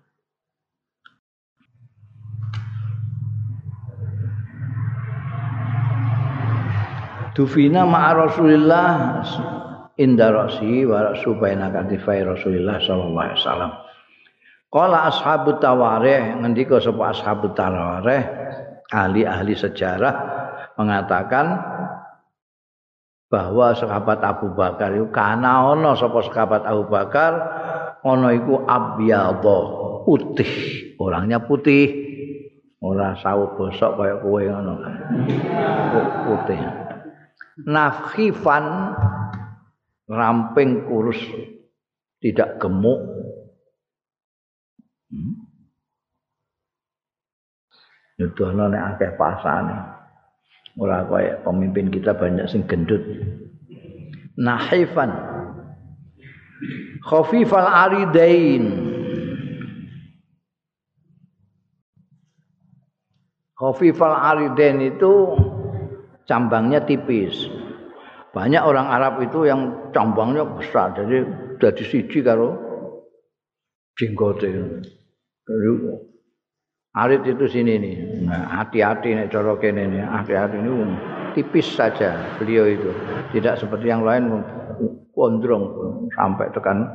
Dufina 7.33 7.81
ma'a 7.89 8.13
Rasulillah 8.13 8.89
inda 9.97 10.29
rasi 10.29 10.85
wa 10.85 11.09
rasu 11.09 11.33
baina 11.33 11.73
katifai 11.73 12.21
Rasulillah 12.21 12.77
sallallahu 12.77 13.25
alaihi 13.25 13.41
wasallam. 13.41 13.71
Qala 14.73 15.05
ashabut 15.05 15.61
tawarih 15.61 16.41
ngendika 16.41 16.81
sapa 16.81 17.13
ashabut 17.13 17.53
tawarih? 17.53 18.25
Ahli-ahli 18.89 19.53
sejarah 19.53 20.15
mengatakan 20.81 21.61
bahwa 23.29 23.77
sahabat 23.77 24.17
Abu 24.25 24.49
Bakar 24.57 24.97
itu 24.97 25.13
karena 25.13 25.69
ono 25.69 25.93
sapa 25.93 26.25
sahabat 26.25 26.65
Abu 26.65 26.89
Bakar? 26.89 27.31
Ono 28.01 28.33
iku 28.33 28.65
abyadha 28.65 29.57
putih. 30.09 30.51
Orangnya 30.97 31.45
putih. 31.45 32.09
Ora 32.83 33.15
sawo 33.15 33.55
bosok 33.55 33.95
kaya 33.95 34.19
kowe 34.19 34.41
ngono. 34.41 34.73
Putih. 36.27 36.59
Nafkhifan 37.69 38.65
ramping 40.09 40.83
kurus 40.89 41.21
tidak 42.19 42.59
gemuk 42.59 43.22
Itu 48.17 48.41
hmm? 48.43 48.51
ana 48.57 48.63
nek 48.69 48.83
akeh 48.95 49.11
pasane. 49.17 49.77
Ora 50.77 51.05
kaya 51.05 51.37
pemimpin 51.45 51.93
kita 51.93 52.17
banyak 52.17 52.49
sing 52.49 52.65
gendut. 52.65 53.01
Nahifan. 54.37 55.13
Khafifal 57.05 57.69
aridain. 57.69 58.65
Khafifal 63.53 64.17
aridain 64.17 64.81
itu 64.81 65.37
cambangnya 66.25 66.81
tipis. 66.81 67.37
Banyak 68.33 68.65
orang 68.65 68.89
Arab 68.89 69.21
itu 69.21 69.45
yang 69.45 69.93
cambangnya 69.93 70.41
besar, 70.41 70.97
jadi 70.97 71.21
dari 71.61 71.83
siji 71.85 72.25
karo 72.25 72.57
jenggote. 73.93 74.49
Arit 76.93 77.25
itu 77.25 77.45
sini 77.49 77.81
nih. 77.81 77.95
Nah, 78.29 78.61
hati-hati 78.61 79.17
nih 79.17 79.27
cara 79.27 79.57
kene 79.57 79.89
nih. 79.89 80.05
Hati-hati 80.05 80.61
ini 80.61 80.71
tipis 81.33 81.73
saja 81.73 82.37
beliau 82.37 82.69
itu. 82.69 82.89
Tidak 83.33 83.57
seperti 83.57 83.89
yang 83.89 84.05
lain 84.05 84.29
gondrong 85.09 85.63
sampai 86.13 86.53
tekan 86.53 86.85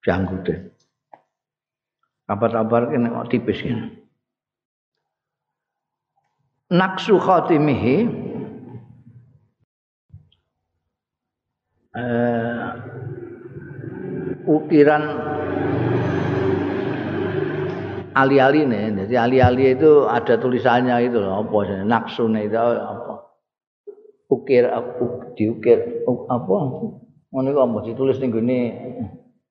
janggute. 0.00 0.72
Kabar-kabar 2.24 2.88
kok 2.88 3.28
tipis 3.28 3.60
ini. 3.66 3.84
Naksu 6.70 7.18
khatimihi 7.18 7.96
eh, 11.98 12.66
ukiran 14.46 15.02
ali-ali 18.14 18.66
nih. 18.66 19.06
Jadi 19.06 19.14
ali-ali 19.16 19.76
itu 19.78 20.06
ada 20.06 20.36
tulisannya 20.36 20.96
itu 21.06 21.18
loh, 21.20 21.46
apa? 21.46 21.84
Naksune 21.86 22.46
itu 22.46 22.56
apa? 22.56 23.14
Ukir, 24.30 24.70
aku 24.70 25.34
diukir 25.34 26.06
apa? 26.06 26.56
Ngono 27.30 27.48
kok 27.54 27.66
apa 27.66 27.78
ditulis 27.86 28.18
ning 28.18 28.30
gone 28.34 28.60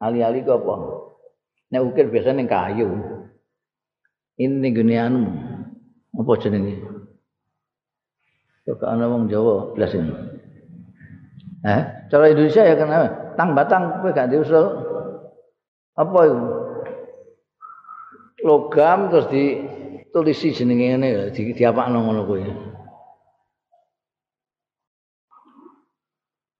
ali-ali 0.04 0.44
kok 0.44 0.60
apa? 0.64 0.76
Nek 1.72 1.84
ukir 1.84 2.12
biasanya 2.12 2.44
ning 2.44 2.48
kayu. 2.48 2.88
Ini 4.40 4.56
ning 4.56 4.72
gone 4.76 4.96
anu. 4.96 5.22
Apa 6.16 6.32
jenenge? 6.40 6.80
Kok 8.68 8.84
ana 8.84 9.08
wong 9.08 9.32
Jawa 9.32 9.72
blas 9.76 9.96
ini. 9.96 10.14
Eh, 11.60 11.82
cara 12.08 12.32
Indonesia 12.32 12.64
ya 12.64 12.76
kenapa? 12.80 13.36
Tang 13.36 13.52
batang 13.52 14.00
kowe 14.00 14.16
gak 14.16 14.32
diusul. 14.32 14.64
Apa 16.00 16.20
itu? 16.28 16.59
Logam 18.44 19.12
terus 19.12 19.28
ditulisi 19.32 20.56
jenenge 20.56 20.96
ngene 20.96 21.10
di 21.36 21.52
diapakno 21.54 21.98
ngono 22.04 22.22
kuwi. 22.24 22.44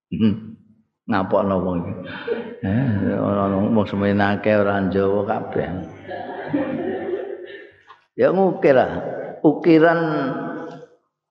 Hmm. 0.10 0.36
Ngapokno 1.10 1.56
wong 1.62 1.78
iki. 1.82 1.94
Eh 2.66 3.18
ana 3.18 3.58
wong 3.58 3.86
semenake 3.86 4.52
ora 4.58 4.78
Jawa 4.90 5.22
kabeh. 5.26 5.70
Ya 8.20 8.30
ngukir 8.30 8.76
lah. 8.76 8.92
Ukiran 9.40 10.00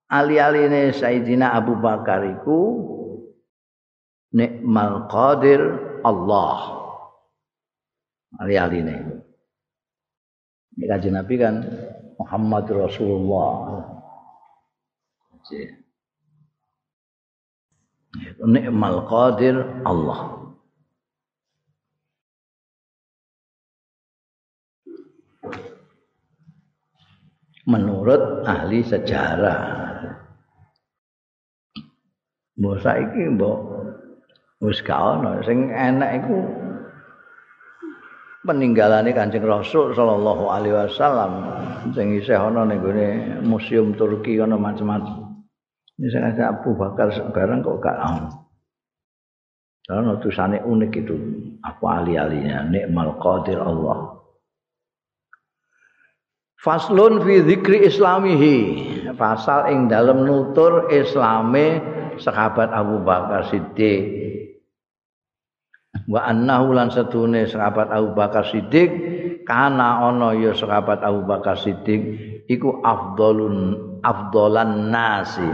ali-aline 0.08 0.96
Sayyidina 0.96 1.52
Abu 1.52 1.76
Bakar 1.76 2.24
iku 2.24 2.60
nikmal 4.32 5.06
qadir 5.12 5.60
Allah. 6.00 6.80
Ali-aline. 8.40 9.27
Kaji 10.78 11.10
Nabi 11.10 11.34
kan 11.42 11.66
Muhammad 12.22 12.70
Rasulullah. 12.70 13.82
Nikmal 18.46 19.02
qadir 19.10 19.58
Allah. 19.82 20.38
Menurut 27.68 28.46
ahli 28.48 28.80
sejarah. 28.86 29.60
Mbok 32.58 32.76
saiki 32.82 33.22
mbok 33.38 33.58
wis 34.58 34.82
gak 34.82 34.98
ana 34.98 35.38
sing 35.46 35.70
enak 35.70 36.22
iku 36.22 36.67
peninggalane 38.48 39.12
Kanjeng 39.12 39.44
Rasul 39.44 39.92
sallallahu 39.92 40.48
alaihi 40.48 40.72
wasallam 40.72 41.32
sing 41.92 42.16
isih 42.16 42.40
ana 42.40 42.64
ning 42.64 42.80
gone 42.80 43.08
museum 43.44 43.92
Turki 43.92 44.40
ana 44.40 44.56
macam-macam. 44.56 45.44
Ini 46.00 46.08
saya 46.08 46.56
Abu 46.56 46.72
Bakar 46.72 47.12
sekarang 47.12 47.60
kok 47.60 47.84
gak. 47.84 48.00
Karena 49.84 50.16
tulisannya 50.20 50.64
unik 50.64 50.92
itu 51.00 51.16
apa 51.60 51.86
ali-alinya 52.00 52.64
nikmal 52.64 53.20
qadir 53.20 53.60
Allah. 53.60 54.20
Faslun 56.60 57.24
fi 57.24 57.44
dzikri 57.44 57.84
islamihi. 57.88 58.56
Pasal 59.18 59.72
ing 59.74 59.90
dalam 59.90 60.22
nutur 60.22 60.92
islame 60.92 61.82
sahabat 62.20 62.70
Abu 62.70 63.02
Bakar 63.02 63.50
Siddiq 63.50 64.02
wa 66.08 66.24
annahu 66.24 66.72
lan 66.72 66.88
satune 66.88 67.44
sahabat 67.44 67.92
Abu 67.92 68.16
Bakar 68.16 68.48
Siddiq 68.48 68.88
kana 69.44 70.08
ana 70.08 70.32
ya 70.32 70.56
sahabat 70.56 71.04
Abu 71.04 71.28
Bakar 71.28 71.60
Siddiq 71.60 72.00
iku 72.48 72.80
afdalun 72.80 73.76
afdalan 74.00 74.88
nasi. 74.88 75.46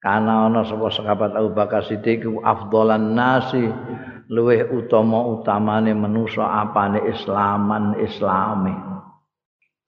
Kana 0.00 0.48
ana 0.48 0.64
sapa 0.64 0.88
sahabat 0.88 1.36
Abu 1.36 1.52
Bakar 1.52 1.84
Siddiq 1.84 2.24
iku 2.24 2.40
afdalan 2.40 3.12
nasi 3.12 3.68
luweh 4.32 4.64
utama-utamane 4.64 5.92
manusa 5.92 6.42
apane 6.42 7.04
islaman 7.12 8.00
islami. 8.00 8.96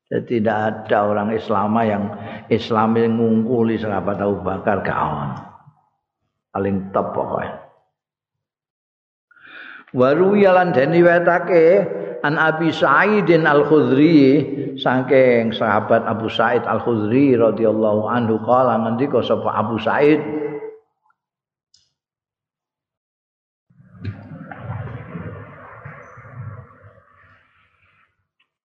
Jadi 0.09 0.41
tidak 0.41 0.89
ada 0.89 1.05
orang 1.05 1.37
Islam 1.37 1.77
yang 1.85 2.05
Islami 2.49 3.05
ngungkuli 3.13 3.77
sahabat 3.77 4.17
Abu 4.17 4.41
Bakar 4.41 4.81
kawan 4.81 5.37
paling 6.49 6.89
top 6.97 7.13
pokoknya 7.13 7.68
Waru 9.97 10.37
yalan 10.37 10.77
den 10.77 10.93
riwayatake 10.93 11.65
an 12.21 12.37
Abi 12.37 12.69
Sa'idin 12.69 13.49
Al-Khudri 13.49 14.77
saking 14.77 15.57
sahabat 15.57 16.05
Abu 16.05 16.29
Sa'id 16.29 16.61
Al-Khudri 16.69 17.33
radhiyallahu 17.33 18.05
anhu 18.05 18.37
kala 18.45 18.77
ngendika 18.85 19.25
sapa 19.25 19.49
Abu 19.49 19.81
Sa'id? 19.81 20.21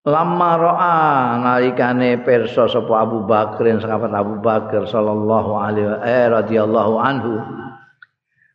Lama 0.04 0.60
ro'a 0.60 0.96
nalikane 1.40 2.20
perso 2.28 2.68
sapa 2.68 3.08
Abu 3.08 3.24
Bakrin 3.24 3.80
sahabat 3.80 4.12
Abu 4.12 4.44
Bakar 4.44 4.84
sallallahu 4.84 5.56
alaihi 5.56 5.96
eh 6.04 6.28
radhiyallahu 6.28 7.00
anhu 7.00 7.63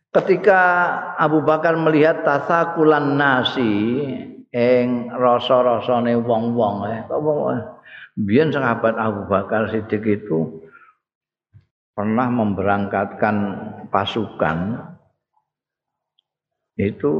ketika 0.09 0.61
Abu 1.21 1.45
Bakar 1.45 1.77
melihat 1.77 2.25
tasakulan 2.25 3.13
nasi 3.17 4.01
ing 4.49 5.13
rasa-rasane 5.13 6.17
wong-wong 6.17 6.89
eh 6.89 7.05
biyen 8.17 8.49
sahabat 8.49 8.97
Abu 8.97 9.29
Bakar 9.29 9.69
Siddiq 9.69 10.01
itu 10.03 10.65
pernah 11.93 12.27
memberangkatkan 12.33 13.35
pasukan 13.93 14.81
itu 16.79 17.11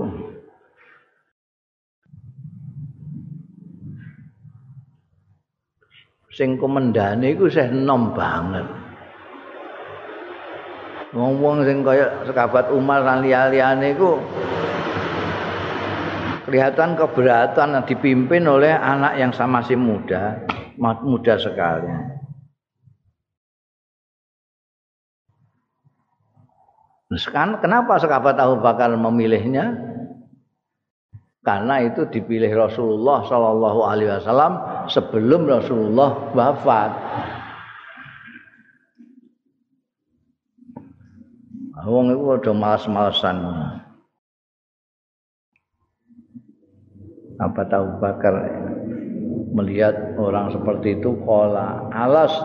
sing 6.34 6.56
komandane 6.56 7.36
iku 7.36 7.52
enom 7.52 8.16
banget 8.16 8.89
wong-wong 11.14 11.66
sing 11.66 11.82
kaya 11.82 12.24
sahabat 12.30 12.70
Umar 12.70 13.02
lan 13.02 13.26
liya-liyane 13.26 13.98
iku 13.98 14.22
kelihatan 16.50 16.98
keberatan 16.98 17.78
dipimpin 17.86 18.46
oleh 18.50 18.74
anak 18.74 19.22
yang 19.22 19.30
sama 19.30 19.62
masih 19.62 19.78
muda, 19.78 20.42
muda 20.82 21.38
sekali. 21.38 21.90
Sekarang 27.18 27.58
kenapa 27.58 27.98
sahabat 27.98 28.38
Abu 28.38 28.62
Bakar 28.62 28.94
memilihnya? 28.94 29.90
Karena 31.42 31.82
itu 31.82 32.06
dipilih 32.06 32.54
Rasulullah 32.54 33.26
Shallallahu 33.26 33.82
Alaihi 33.82 34.14
Wasallam 34.14 34.54
sebelum 34.86 35.50
Rasulullah 35.50 36.30
wafat. 36.38 36.92
Wong 41.90 42.14
itu 42.14 42.22
udah 42.22 42.54
malas-malasan. 42.54 43.38
apa 47.40 47.64
tahu 47.72 48.04
bakar 48.04 48.36
melihat 49.56 49.96
orang 50.20 50.52
seperti 50.52 51.00
itu 51.00 51.16
kola 51.24 51.88
alas 51.96 52.36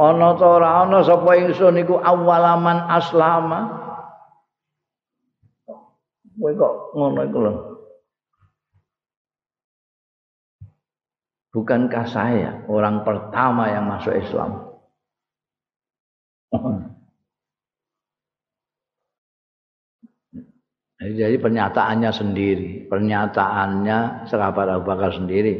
ana 0.00 0.32
ta 0.40 0.46
ora 0.48 0.88
ana 0.88 1.04
sapa 1.04 1.36
ingsun 1.36 1.76
awalaman 1.84 2.88
aslama 2.88 3.60
kowe 6.40 6.52
kok 6.56 6.74
ngono 6.96 7.20
iku 7.28 7.40
lho 7.44 7.54
Bukankah 11.52 12.08
saya 12.08 12.64
orang 12.64 13.04
pertama 13.04 13.68
yang 13.68 13.84
masuk 13.84 14.16
Islam? 14.16 14.71
Jadi 21.02 21.36
pernyataannya 21.42 22.10
sendiri, 22.14 22.86
pernyataannya 22.86 24.30
sahabat 24.30 24.66
Abu 24.70 24.86
Bakar 24.86 25.10
sendiri 25.10 25.54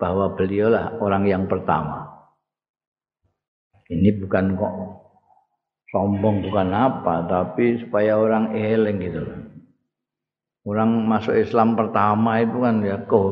bahwa 0.00 0.32
beliaulah 0.32 0.96
orang 0.96 1.28
yang 1.28 1.44
pertama. 1.44 2.08
Ini 3.92 4.16
bukan 4.16 4.56
kok 4.56 4.74
sombong 5.92 6.48
bukan 6.48 6.72
apa, 6.72 7.28
tapi 7.28 7.84
supaya 7.84 8.16
orang 8.16 8.56
eling 8.56 8.98
gitu 9.04 9.22
Orang 10.62 11.04
masuk 11.10 11.34
Islam 11.36 11.74
pertama 11.74 12.38
itu 12.38 12.62
kan 12.62 12.86
ya 12.86 13.02
kok 13.02 13.30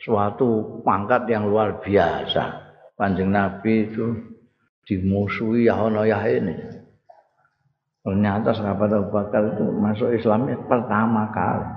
suatu 0.00 0.80
pangkat 0.80 1.28
yang 1.28 1.46
luar 1.46 1.78
biasa. 1.78 2.72
Panjang 2.96 3.30
Nabi 3.30 3.84
itu 3.84 4.16
dimusuhi 4.88 5.68
ya 5.68 5.76
ya 6.08 6.18
ini. 6.24 6.79
Ternyata 8.00 8.56
sahabat 8.56 8.88
Abu 8.96 9.12
Bakar 9.12 9.44
itu 9.56 9.64
masuk 9.76 10.08
Islamnya 10.16 10.56
pertama 10.64 11.28
kali. 11.36 11.68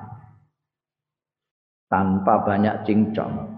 Tanpa 1.91 2.41
banyak 2.47 2.87
cincong. 2.87 3.53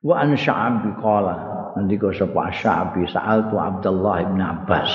Wa 0.00 0.14
an 0.24 0.32
Sya'bi 0.32 0.96
qala 0.96 1.36
nanti 1.76 2.00
kau 2.00 2.12
sapa 2.12 2.52
Sya'bi 2.52 3.04
sa'altu 3.08 3.56
Abdullah 3.56 4.24
bin 4.28 4.40
Abbas. 4.40 4.92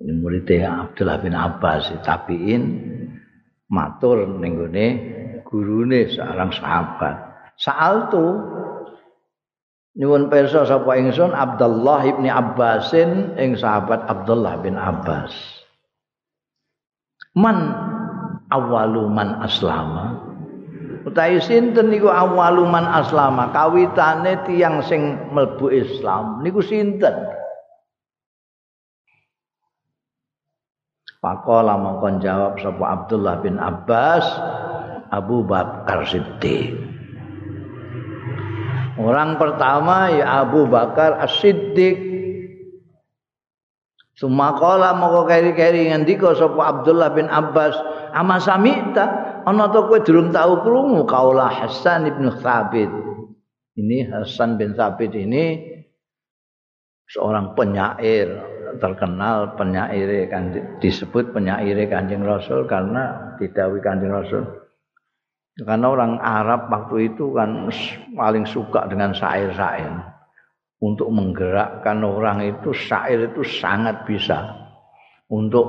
Ini 0.00 0.12
muridnya 0.16 0.88
Abdullah 0.88 1.20
bin 1.20 1.36
Abbas 1.36 1.92
tabiin 2.00 2.62
matur 3.68 4.24
ning 4.40 4.56
gurune 5.44 6.08
seorang 6.08 6.50
sahabat. 6.52 7.16
Sa'altu 7.60 8.24
Nyuwun 9.98 10.30
pirsa 10.30 10.62
sapa 10.62 10.94
ingsun 10.94 11.34
Abdullah 11.34 12.06
bin 12.06 12.30
Abbasin 12.30 13.34
ing 13.34 13.58
sahabat 13.58 14.06
Abdullah 14.06 14.62
bin 14.62 14.78
Abbas. 14.78 15.34
Man 17.34 17.74
awalu 18.54 19.10
man 19.10 19.42
aslama. 19.42 20.30
Utawi 21.00 21.42
sinten 21.42 21.90
niku 21.90 22.06
awalu 22.06 22.68
man 22.70 22.86
aslama 22.86 23.50
kawitane 23.50 24.46
tiyang 24.46 24.84
sing 24.84 25.16
mlebu 25.32 25.72
Islam 25.74 26.44
niku 26.44 26.62
sinten? 26.62 27.40
Pakola 31.20 31.76
mongkon 31.76 32.22
jawab 32.22 32.56
sapa 32.62 32.84
Abdullah 32.84 33.42
bin 33.42 33.58
Abbas 33.58 34.24
Abu 35.10 35.42
Bakar 35.44 36.06
Siddiq. 36.06 36.89
Orang 39.00 39.40
pertama 39.40 40.12
ya 40.12 40.44
Abu 40.44 40.68
Bakar 40.68 41.16
As-Siddiq. 41.24 42.12
Sumakola 44.12 44.92
moko 44.92 45.24
keri-keri 45.24 45.88
ngendika 45.88 46.36
sapa 46.36 46.60
Abdullah 46.60 47.08
bin 47.16 47.24
Abbas, 47.24 47.72
"Ama 48.12 48.36
samita 48.36 49.40
ana 49.48 49.72
to 49.72 49.88
kowe 49.88 49.96
durung 50.04 50.28
tau 50.28 50.60
krungu 50.60 51.08
kaula 51.08 51.48
Hasan 51.48 52.04
bin 52.12 52.28
Thabit." 52.28 52.92
Ini 53.80 54.12
Hasan 54.12 54.60
bin 54.60 54.76
Thabit 54.76 55.16
ini 55.16 55.64
seorang 57.08 57.56
penyair 57.56 58.28
terkenal 58.76 59.56
penyair 59.56 60.28
kan 60.28 60.52
disebut 60.78 61.32
penyair 61.32 61.74
Kanjeng 61.88 62.22
Rasul 62.22 62.68
karena 62.68 63.34
didhawuhi 63.40 63.80
Kanjeng 63.80 64.12
Rasul 64.12 64.44
Karena 65.60 65.92
orang 65.92 66.16
Arab 66.20 66.72
waktu 66.72 67.12
itu 67.12 67.36
kan 67.36 67.68
paling 68.16 68.48
suka 68.48 68.88
dengan 68.88 69.12
syair-syair. 69.12 69.92
Untuk 70.80 71.12
menggerakkan 71.12 72.00
orang 72.00 72.40
itu 72.40 72.72
syair 72.72 73.28
itu 73.28 73.44
sangat 73.44 74.08
bisa. 74.08 74.56
Untuk 75.28 75.68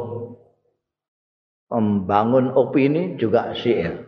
membangun 1.67 2.55
opini 2.55 3.19
juga 3.19 3.51
syair. 3.51 4.07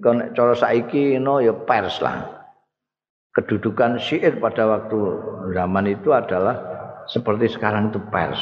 Kalau 0.00 0.32
cara 0.32 0.52
saiki 0.56 1.16
no 1.16 1.40
ya 1.40 1.52
pers 1.52 2.00
lah. 2.04 2.44
Kedudukan 3.32 3.96
syair 3.96 4.36
pada 4.40 4.68
waktu 4.68 5.00
zaman 5.56 5.88
itu 5.88 6.12
adalah 6.12 6.56
seperti 7.08 7.48
sekarang 7.52 7.88
itu 7.88 8.00
pers. 8.12 8.40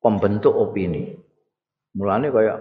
Pembentuk 0.00 0.52
opini. 0.52 1.19
Mulane 1.98 2.30
kaya 2.30 2.54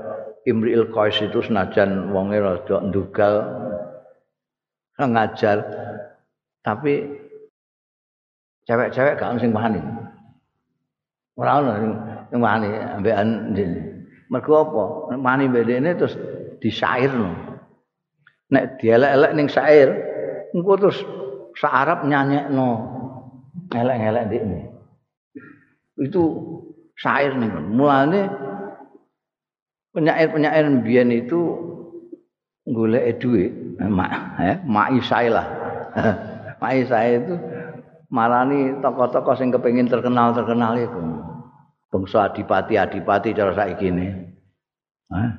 Imri'il 0.49 0.89
Qais 0.89 1.21
itu 1.21 1.39
senajan 1.45 2.09
wonge 2.09 2.41
rada 2.41 2.81
ndugal 2.81 3.33
ngajar 4.99 5.63
tapi 6.65 7.07
cewek-cewek 8.67 9.17
gak 9.17 9.37
sing 9.39 9.53
wani. 9.55 9.79
Ora 11.39 11.63
ono 11.63 11.71
sing 12.29 12.39
wani 12.41 12.69
ambekan 12.69 13.55
dene. 13.55 13.81
Mergo 14.29 14.53
apa? 14.61 14.83
Wani 15.17 15.45
bedene 15.49 15.95
terus 15.97 16.17
disairno. 16.61 17.33
Nek 18.49 18.81
dielek-elek 18.81 19.31
ning 19.37 19.47
syair, 19.49 19.89
engko 20.57 20.73
terus 20.77 20.97
sak 21.53 21.73
Arab 21.73 21.99
nyanyekno 22.05 22.67
elek-elek 23.69 24.23
ndekne. 24.29 24.59
Itu 26.01 26.23
syair 26.97 27.37
ning 27.37 27.53
mulane 27.73 28.48
penyair-penyair 29.95 30.65
mbiyen 30.69 31.09
itu 31.13 31.39
golek 32.69 33.17
duit 33.17 33.51
mak 33.81 34.11
ya 34.37 34.53
mak 34.65 34.93
lah 35.31 35.47
mak 36.61 36.71
itu 36.77 37.33
marani 38.09 38.77
tokoh-tokoh 38.81 39.37
sing 39.37 39.53
kepengin 39.53 39.89
terkenal 39.89 40.33
terkenal 40.33 40.73
itu 40.77 41.01
bangsa 41.89 42.29
adipati-adipati 42.29 43.33
cara 43.33 43.53
saiki 43.53 43.89
ne. 43.89 44.07
Hah? 45.09 45.29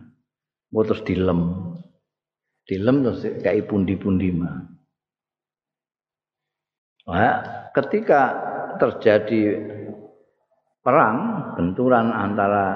Terus 0.70 1.02
dilem. 1.06 1.40
Dilem 2.66 2.96
terus 3.06 3.22
kayak 3.42 3.66
pundi-pundi 3.70 4.30
mah. 4.34 4.66
Nah, 7.10 7.38
ketika 7.74 8.22
terjadi 8.78 9.58
perang, 10.78 11.50
benturan 11.58 12.14
antara 12.14 12.66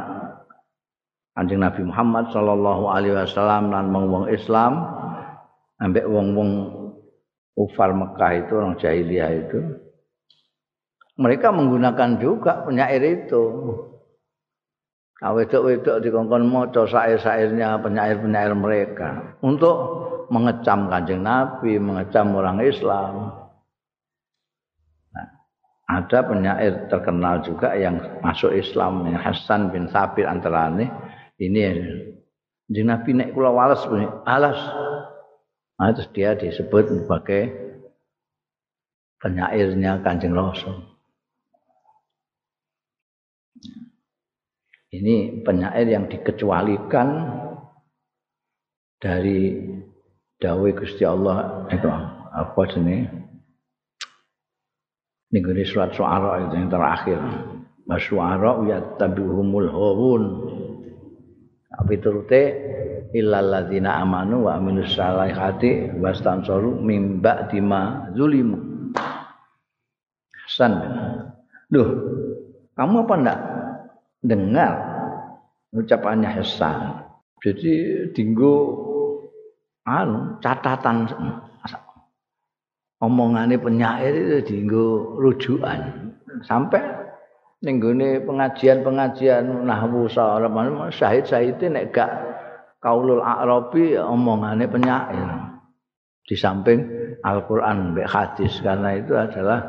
Kanjeng 1.35 1.61
Nabi 1.63 1.83
Muhammad 1.83 2.31
sallallahu 2.31 2.85
alaihi 2.91 3.19
wasallam 3.19 3.75
lan 3.75 3.91
wong-wong 3.91 4.31
Islam 4.31 4.87
ambek 5.83 6.07
wong-wong 6.07 6.51
Ufar 7.55 7.95
Mekah 7.95 8.33
itu 8.35 8.53
orang 8.59 8.75
jahiliyah 8.79 9.31
itu 9.47 9.59
mereka 11.15 11.55
menggunakan 11.55 12.19
juga 12.19 12.67
penyair 12.67 13.03
itu 13.03 13.43
wedok-wedok 15.23 16.03
dikongkon 16.03 16.45
maca 16.45 16.85
syair-syairnya 16.85 17.81
penyair-penyair 17.81 18.53
mereka 18.53 19.39
untuk 19.41 19.77
mengecam 20.29 20.91
Kanjeng 20.91 21.23
Nabi, 21.25 21.81
mengecam 21.81 22.35
orang 22.35 22.59
Islam. 22.61 23.33
Nah, 25.15 25.29
ada 25.89 26.19
penyair 26.25 26.91
terkenal 26.93 27.41
juga 27.47 27.73
yang 27.79 28.01
masuk 28.21 28.53
Islam, 28.53 29.09
Hasan 29.15 29.71
bin 29.73 29.89
Sabit 29.89 30.29
antara 30.29 30.69
ini. 30.75 30.89
Ini 31.39 31.61
Kanjeng 32.71 32.83
Nabi 32.87 33.11
naik 33.13 33.35
kula 33.35 33.51
alas. 34.25 34.59
Nah, 35.75 35.91
terus 35.91 36.09
dia 36.15 36.39
disebut 36.39 36.87
sebagai 36.87 37.51
penyairnya 39.19 40.01
Kanjeng 40.07 40.33
Rasul. 40.33 40.95
Ini 44.95 45.43
penyair 45.43 45.91
yang 45.91 46.07
dikecualikan 46.07 47.09
dari 49.03 49.59
dawai 50.39 50.71
Gusti 50.79 51.03
Allah 51.03 51.67
itu 51.75 51.91
apa 51.91 52.63
sini? 52.71 53.03
Ini 55.35 55.43
surat 55.67 55.91
suara 55.99 56.47
itu 56.47 56.55
yang 56.55 56.71
terakhir. 56.71 57.19
Masyuara 57.91 58.63
yattabi'humul 58.71 59.67
hawun. 59.67 60.25
Tapi 61.75 61.95
illal 63.15 63.47
ladzina 63.51 63.99
amanu 64.03 64.47
wa 64.47 64.59
aminus 64.59 64.95
salihati 64.95 65.95
wastansaru 65.99 66.79
min 66.83 67.19
ba'di 67.23 67.59
ma 67.63 68.11
zulimu. 68.15 68.59
Hasan. 70.35 70.73
Duh, 71.71 71.89
kamu 72.79 72.95
apa 73.07 73.15
enggak 73.19 73.41
dengar 74.23 74.73
ucapannya 75.75 76.31
Hasan. 76.31 77.05
Jadi 77.43 77.73
dinggo 78.17 78.55
anu 79.85 80.41
catatan 80.41 81.05
omongannya 83.05 83.61
penyair 83.61 84.17
itu 84.17 84.39
dinggo 84.49 85.21
rujukan 85.21 86.09
sampai 86.49 87.04
nenggone 87.65 88.23
pengajian-pengajian 88.23 89.65
nahwu 89.65 90.07
saraf 90.07 90.53
syahid-syahid 90.93 91.59
nek 91.73 91.91
gak 91.91 92.13
kaulul 92.85 93.25
arabi 93.25 93.97
omongannya 93.97 94.69
penyair. 94.69 95.31
Di 96.25 96.37
samping 96.37 96.85
Al-Qur'an 97.21 97.93
mbek 97.93 98.09
hadis 98.09 98.61
karena 98.61 98.97
itu 98.97 99.13
adalah 99.17 99.61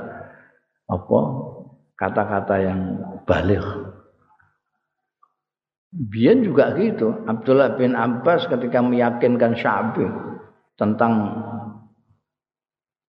apa? 0.87 1.19
Kata-kata 1.95 2.55
yang 2.59 2.79
balik 3.23 3.63
Bian 5.95 6.43
juga 6.43 6.75
gitu. 6.75 7.23
Abdullah 7.23 7.79
bin 7.79 7.95
Abbas 7.95 8.51
ketika 8.51 8.83
meyakinkan 8.83 9.55
Syabi 9.55 10.03
tentang 10.75 11.31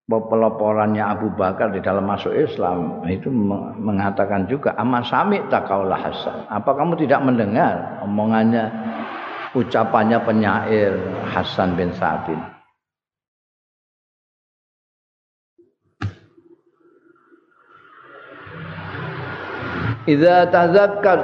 peloporannya 0.06 1.02
Abu 1.02 1.34
Bakar 1.34 1.74
di 1.74 1.82
dalam 1.82 2.06
masuk 2.06 2.30
Islam 2.30 3.02
itu 3.10 3.26
mengatakan 3.82 4.46
juga 4.46 4.70
ama 4.78 5.02
sami 5.02 5.42
takaulah 5.50 5.98
Hasan. 5.98 6.46
Apa 6.46 6.78
kamu 6.78 6.94
tidak 7.02 7.26
mendengar 7.26 7.98
omongannya 8.06 8.70
ucapannya 9.58 10.22
penyair 10.22 10.94
Hasan 11.26 11.74
bin 11.74 11.90
Sabit? 11.90 12.38
Idza 20.06 20.46
tazakkar 20.54 21.18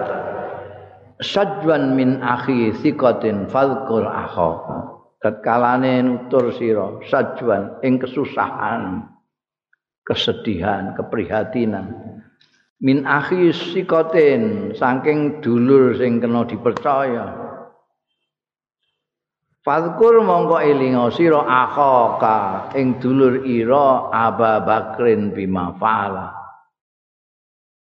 sajwan 1.23 1.95
min 1.95 2.19
akhi 2.19 2.75
sikotin 2.83 3.47
falkur 3.47 4.03
akhaka 4.03 5.02
tatkalane 5.23 6.03
nutur 6.03 6.51
sira 6.51 6.99
sajwan 7.07 7.79
ing 7.87 8.03
kesusahan 8.03 9.07
kesedihan 10.03 10.99
keprihatinan. 10.99 12.19
Min 12.83 13.07
akhi 13.07 13.55
sikotin 13.55 14.75
saking 14.75 15.39
dulur 15.39 15.95
sing 15.95 16.19
kena 16.19 16.43
dipercaya. 16.43 17.39
Fadkur 19.63 20.27
mongko 20.27 20.59
elinga 20.59 21.07
sira 21.15 21.47
akhaka 21.47 22.75
ing 22.75 22.99
dulur 22.99 23.47
ira 23.47 24.11
Aba 24.11 24.59
Bakrin 24.67 25.31
bima 25.31 25.79
fa'ala. 25.79 26.35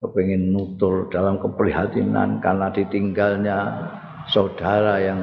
Kepingin 0.02 0.50
nutur 0.50 1.06
dalam 1.14 1.38
keprihatinan 1.38 2.42
karena 2.42 2.74
ditinggalnya 2.74 3.60
saudara 4.26 4.98
yang 4.98 5.22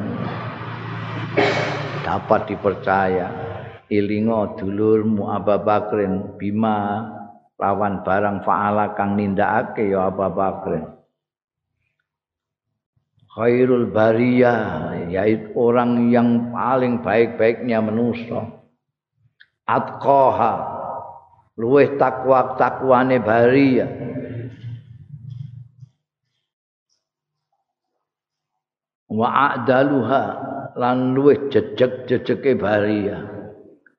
dapat 2.05 2.53
dipercaya. 2.53 3.29
Ilingo 3.89 4.57
dulurmu 4.61 5.33
Abu 5.33 5.57
Bakrin 5.65 6.37
bima 6.37 7.09
lawan 7.57 8.05
barang 8.05 8.45
faala 8.45 8.93
kang 8.93 9.17
nindakake 9.17 9.89
ya 9.89 10.13
Abu 10.13 10.29
Bakrin. 10.29 10.85
Khairul 13.35 13.91
bariyah 13.91 15.11
yaitu 15.11 15.51
orang 15.59 16.13
yang 16.13 16.55
paling 16.55 17.03
baik-baiknya 17.03 17.83
manusia. 17.83 18.47
Atqaha 19.67 20.55
luweh 21.59 21.99
takwa 21.99 22.55
takwane 22.55 23.19
bariyah. 23.19 23.91
Wa 29.15 29.29
a'daluha 29.31 30.54
lan 30.75 31.15
luwih 31.15 31.51
jejeg-jejege 31.51 32.59
baria 32.59 33.23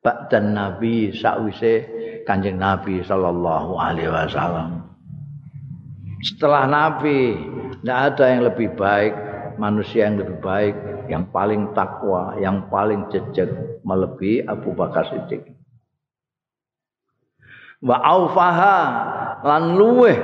ba'dan 0.03 0.53
nabi 0.53 1.09
sakwise 1.15 1.88
kanjeng 2.28 2.61
nabi 2.61 3.01
sallallahu 3.01 3.73
alaihi 3.80 4.11
wasallam. 4.11 4.86
Setelah 6.21 6.69
nabi 6.69 7.34
tidak 7.82 7.99
ada 8.13 8.26
yang 8.30 8.41
lebih 8.45 8.69
baik 8.78 9.13
manusia 9.57 10.09
yang 10.09 10.19
lebih 10.21 10.38
baik 10.41 10.76
yang 11.07 11.30
paling 11.30 11.71
takwa 11.78 12.36
yang 12.41 12.65
paling 12.67 13.07
jejeg 13.13 13.49
melebihi 13.86 14.45
Abu 14.49 14.73
Bakar 14.73 15.05
Siddiq. 15.09 15.45
Wa 17.86 18.01
aufaha 18.01 18.80
lan 19.45 19.78
luweh 19.78 20.17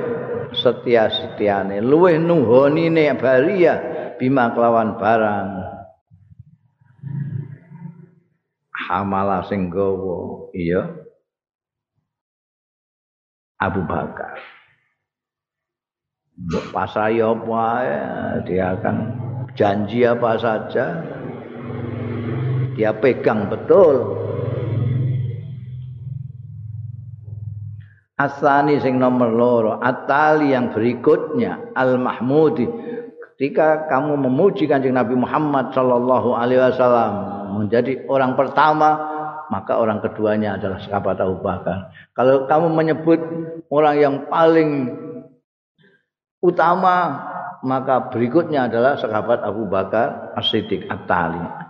setia 0.52 1.08
setiane 1.08 1.78
luweh 1.78 2.18
nuhoni 2.18 2.90
ne 2.90 3.14
baria 3.14 3.74
bima 4.18 4.50
kelawan 4.50 4.98
barang 4.98 5.61
hamala 8.92 9.48
sing 9.48 9.72
gawa 9.72 10.52
iya. 10.52 10.84
Abu 13.56 13.80
Bakar. 13.88 14.36
Pasai 16.74 17.22
apa 17.22 17.64
dia 18.44 18.74
akan 18.76 18.96
janji 19.56 20.04
apa 20.04 20.36
saja. 20.36 20.86
Dia 22.76 22.90
pegang 22.98 23.48
betul. 23.48 24.20
Asani 28.12 28.78
sing 28.78 29.02
nomor 29.02 29.34
loro 29.34 29.72
Atali 29.82 30.54
yang 30.54 30.70
berikutnya 30.70 31.74
Al 31.74 31.98
Mahmudi 31.98 32.70
Ketika 33.34 33.90
kamu 33.90 34.14
memuji 34.14 34.70
kanjeng 34.70 34.94
Nabi 34.94 35.18
Muhammad 35.18 35.74
Shallallahu 35.74 36.30
Alaihi 36.30 36.62
Wasallam 36.62 37.41
menjadi 37.64 38.06
orang 38.10 38.34
pertama, 38.34 38.90
maka 39.48 39.78
orang 39.78 40.02
keduanya 40.02 40.58
adalah 40.58 40.82
sahabat 40.82 41.20
Abu 41.22 41.38
Bakar. 41.38 41.92
Kalau 42.16 42.48
kamu 42.50 42.66
menyebut 42.72 43.20
orang 43.68 43.96
yang 43.98 44.16
paling 44.26 44.90
utama, 46.42 47.22
maka 47.62 48.10
berikutnya 48.10 48.66
adalah 48.66 48.98
sahabat 48.98 49.44
Abu 49.46 49.70
Bakar 49.70 50.34
As-Siddiq 50.34 50.90
At-Tali. 50.90 51.62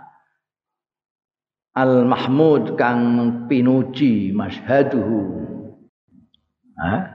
Al-Mahmud 1.73 2.77
kang 2.77 3.01
pinuji 3.49 4.29
mashaduhu. 4.33 5.41
Hah? 6.77 7.13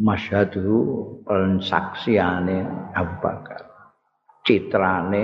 masyhadu 0.00 0.80
pensaksiane 1.28 2.64
Abu 2.96 3.14
Bakar 3.20 3.69
citrane 4.50 5.22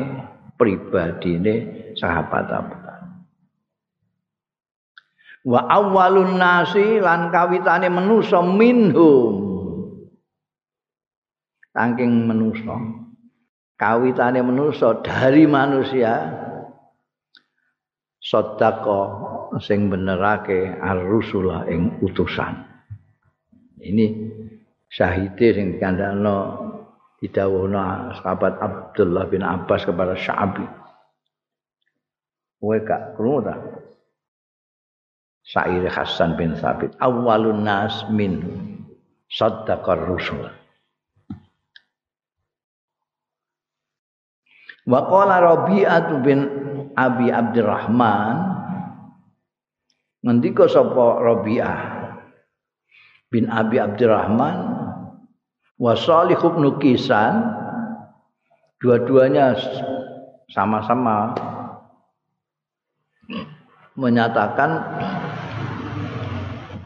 pribadine 0.54 1.54
sahabat 1.98 2.46
Abu 2.46 2.86
wa 5.46 5.62
awwalun 5.70 6.38
nasi 6.38 6.98
lan 6.98 7.30
kawitane 7.30 7.86
manusa 7.86 8.42
minhum. 8.42 9.46
Saking 11.70 12.26
manusa 12.26 12.76
kawitane 13.78 14.42
manusa 14.42 14.98
dari 15.06 15.46
manusia 15.46 16.34
sedako 18.18 19.00
sing 19.62 19.86
benerake 19.86 20.72
ar-rusula 20.82 21.68
ing 21.70 22.02
utusan. 22.02 22.64
Ini 23.76 24.06
syahide 24.90 25.46
sing 25.54 25.66
dikandakno 25.78 26.36
didhawuhna 27.26 28.14
sahabat 28.22 28.54
Abdullah 28.62 29.26
bin 29.26 29.42
Abbas 29.42 29.82
kepada 29.82 30.14
Sya'bi. 30.14 30.62
Kowe 32.62 32.76
gak 32.86 33.18
krungu 33.18 33.42
ta? 33.42 33.54
Sa'ir 35.46 35.86
Hasan 35.86 36.38
bin 36.38 36.58
Sabit 36.58 36.94
awalun 36.98 37.62
nas 37.66 38.06
min 38.10 38.42
saddaqar 39.30 40.06
rusul. 40.06 40.46
Wa 44.86 45.00
qala 45.06 45.42
Rabi'ah 45.42 46.22
bin 46.22 46.38
Abi 46.94 47.30
Abdurrahman 47.30 48.34
ngendika 50.22 50.66
sapa 50.70 51.22
Rabi'ah 51.22 51.78
bin 53.30 53.50
Abi 53.50 53.78
Abdurrahman 53.82 54.75
wa 55.76 55.92
Salih 55.92 56.40
bin 56.40 56.64
Kisan 56.80 57.52
dua-duanya 58.80 59.56
sama-sama 60.48 61.36
menyatakan 63.96 64.80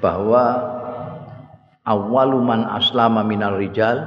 bahwa 0.03 0.45
awaluman 1.87 2.67
aslama 2.67 3.23
minar 3.23 3.59
rijal 3.59 4.07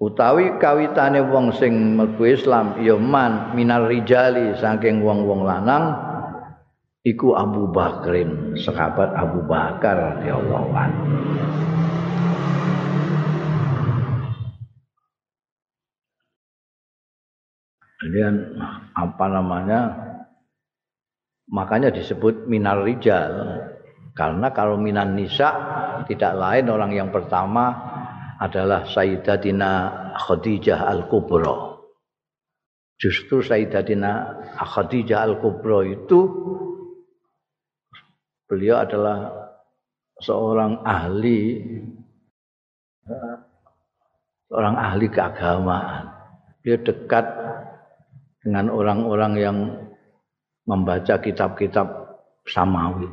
utawi 0.00 0.56
kawitane 0.60 1.20
wong 1.20 1.52
sing 1.56 1.96
mlebu 1.96 2.24
Islam 2.28 2.76
ya 2.80 2.96
man 2.96 3.52
minal 3.52 3.88
rijali 3.88 4.56
saking 4.60 5.04
wong-wong 5.04 5.44
lanang 5.44 5.92
iku 7.04 7.36
Abu 7.36 7.68
Bakrin 7.68 8.56
sahabat 8.56 9.12
Abu 9.12 9.44
Bakar 9.44 10.16
radhiyallahu 10.20 10.70
anhu 10.72 11.04
Kemudian 18.04 18.60
apa 18.92 19.24
namanya? 19.32 19.80
Makanya 21.48 21.88
disebut 21.88 22.44
minar 22.44 22.84
rijal 22.84 23.32
karena 24.12 24.52
kalau 24.52 24.76
minan 24.76 25.16
nisa 25.16 25.48
tidak 26.04 26.36
lain 26.36 26.68
orang 26.68 26.92
yang 26.92 27.08
pertama 27.08 27.72
adalah 28.36 28.84
Sayyidatina 28.84 29.72
Khadijah 30.20 30.84
Al-Kubra. 30.84 31.80
Justru 33.00 33.40
Sayyidatina 33.40 34.44
Khadijah 34.52 35.24
Al-Kubra 35.24 35.88
itu 35.88 36.20
beliau 38.44 38.84
adalah 38.84 39.48
seorang 40.20 40.84
ahli 40.84 41.40
seorang 44.52 44.76
ahli 44.76 45.06
keagamaan. 45.08 46.04
Dia 46.60 46.76
dekat 46.80 47.43
dengan 48.44 48.68
orang-orang 48.68 49.32
yang 49.40 49.56
membaca 50.68 51.16
kitab-kitab 51.16 51.88
samawi. 52.44 53.08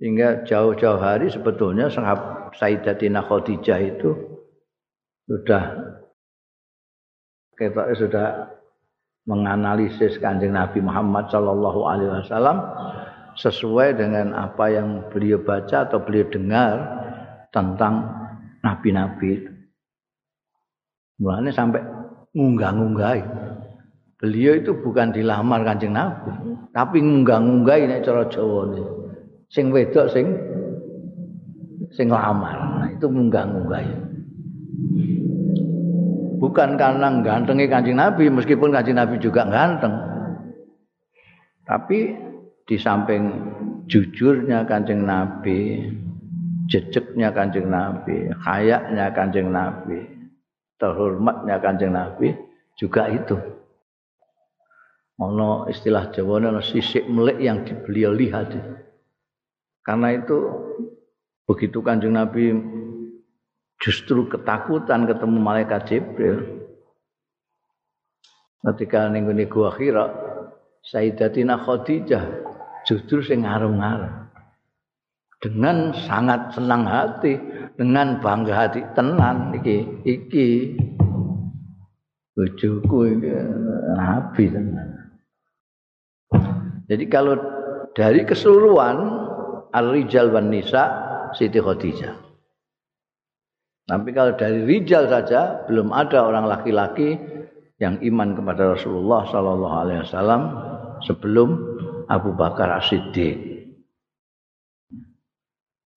Sehingga 0.00 0.44
jauh-jauh 0.44 1.00
hari 1.00 1.28
sebetulnya 1.28 1.88
sahabat 1.88 2.56
Sayyidatina 2.56 3.24
Khadijah 3.24 3.80
itu 3.80 4.10
sudah 5.28 5.62
kita 7.56 7.92
sudah 7.96 8.28
menganalisis 9.24 10.20
kanjeng 10.20 10.52
Nabi 10.52 10.84
Muhammad 10.84 11.32
Shallallahu 11.32 11.80
Alaihi 11.88 12.12
Wasallam 12.12 12.58
sesuai 13.36 13.96
dengan 14.00 14.32
apa 14.32 14.72
yang 14.72 15.08
beliau 15.12 15.40
baca 15.40 15.88
atau 15.88 16.00
beliau 16.00 16.28
dengar 16.28 16.76
tentang 17.52 18.04
nabi-nabi. 18.64 19.48
Mulanya 21.20 21.52
sampai 21.52 21.80
ngunggah-ngunggahi. 22.36 23.24
Beliau 24.16 24.56
itu 24.56 24.72
bukan 24.72 25.12
dilamar 25.12 25.60
kanjeng 25.60 25.92
Nabi, 25.92 26.32
tapi 26.72 27.04
ngunggah-ngunggahi 27.04 27.84
nek 27.84 28.00
cara 28.00 28.24
nih 28.24 28.86
sing 29.52 29.68
wedok 29.68 30.08
sing 30.08 30.32
sing 31.92 32.08
lamar. 32.08 32.56
Nah, 32.80 32.88
itu 32.88 33.06
munggah-munggah 33.12 33.82
ya. 33.84 33.98
bukan 36.36 36.76
karena 36.76 37.08
gantengnya 37.24 37.68
kancing 37.68 37.96
Nabi 37.96 38.28
meskipun 38.28 38.72
kancing 38.72 38.96
Nabi 38.96 39.16
juga 39.20 39.44
ganteng. 39.48 39.92
Tapi 41.66 42.14
di 42.64 42.76
samping 42.76 43.32
jujurnya 43.90 44.64
kancing 44.64 45.04
Nabi 45.04 45.90
jejeknya 46.66 47.30
kancing 47.30 47.70
Nabi 47.70 48.30
kayaknya 48.42 49.06
kancing 49.14 49.48
Nabi 49.54 49.98
terhormatnya 50.76 51.56
kancing 51.62 51.94
Nabi 51.94 52.34
juga 52.74 53.06
itu 53.08 53.38
ono 55.16 55.68
istilah 55.68 56.12
Jawa 56.12 56.44
ono 56.52 56.60
sisik 56.60 57.08
melik 57.08 57.40
yang 57.40 57.64
beliau 57.84 58.12
lihat 58.12 58.52
karena 59.86 60.18
itu 60.18 60.36
begitu 61.46 61.78
kanjeng 61.80 62.18
Nabi 62.18 62.52
justru 63.80 64.26
ketakutan 64.28 65.06
ketemu 65.06 65.38
malaikat 65.38 65.80
Jibril. 65.88 66.66
Ketika 68.66 69.06
ning 69.12 69.30
gua 69.46 69.70
Hira, 69.78 70.10
Sayyidatina 70.82 71.54
Khadijah 71.54 72.24
justru 72.82 73.22
sing 73.22 73.46
ngarung-ngarung. 73.46 74.26
Dengan 75.38 75.94
sangat 75.94 76.56
senang 76.56 76.88
hati, 76.88 77.38
dengan 77.78 78.18
bangga 78.18 78.66
hati 78.66 78.82
tenan 78.96 79.54
iki 79.54 79.86
iki 80.02 80.46
bojoku 82.34 82.98
iki 83.14 83.30
nabi 83.94 84.44
tenan. 84.50 84.95
Jadi 86.86 87.04
kalau 87.10 87.34
dari 87.92 88.22
keseluruhan 88.22 88.96
Ar-Rijal 89.74 90.30
wan 90.30 90.48
Nisa 90.48 90.84
Siti 91.34 91.58
Khadijah. 91.58 92.14
Tapi 93.86 94.10
kalau 94.10 94.34
dari 94.34 94.66
rijal 94.66 95.06
saja 95.06 95.62
belum 95.70 95.94
ada 95.94 96.26
orang 96.26 96.50
laki-laki 96.50 97.14
yang 97.78 98.02
iman 98.02 98.34
kepada 98.34 98.74
Rasulullah 98.74 99.22
sallallahu 99.30 99.76
alaihi 99.78 100.00
wasallam 100.02 100.42
sebelum 101.06 101.54
Abu 102.10 102.34
Bakar 102.34 102.82
As-Siddiq. 102.82 103.38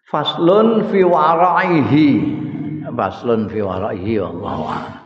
Faslun 0.09 0.89
fi 0.93 1.01
waraihi. 1.01 2.09
Faslun 2.93 3.49
fi 3.49 3.59
waraihi 3.61 4.21
a'lam. 4.21 4.98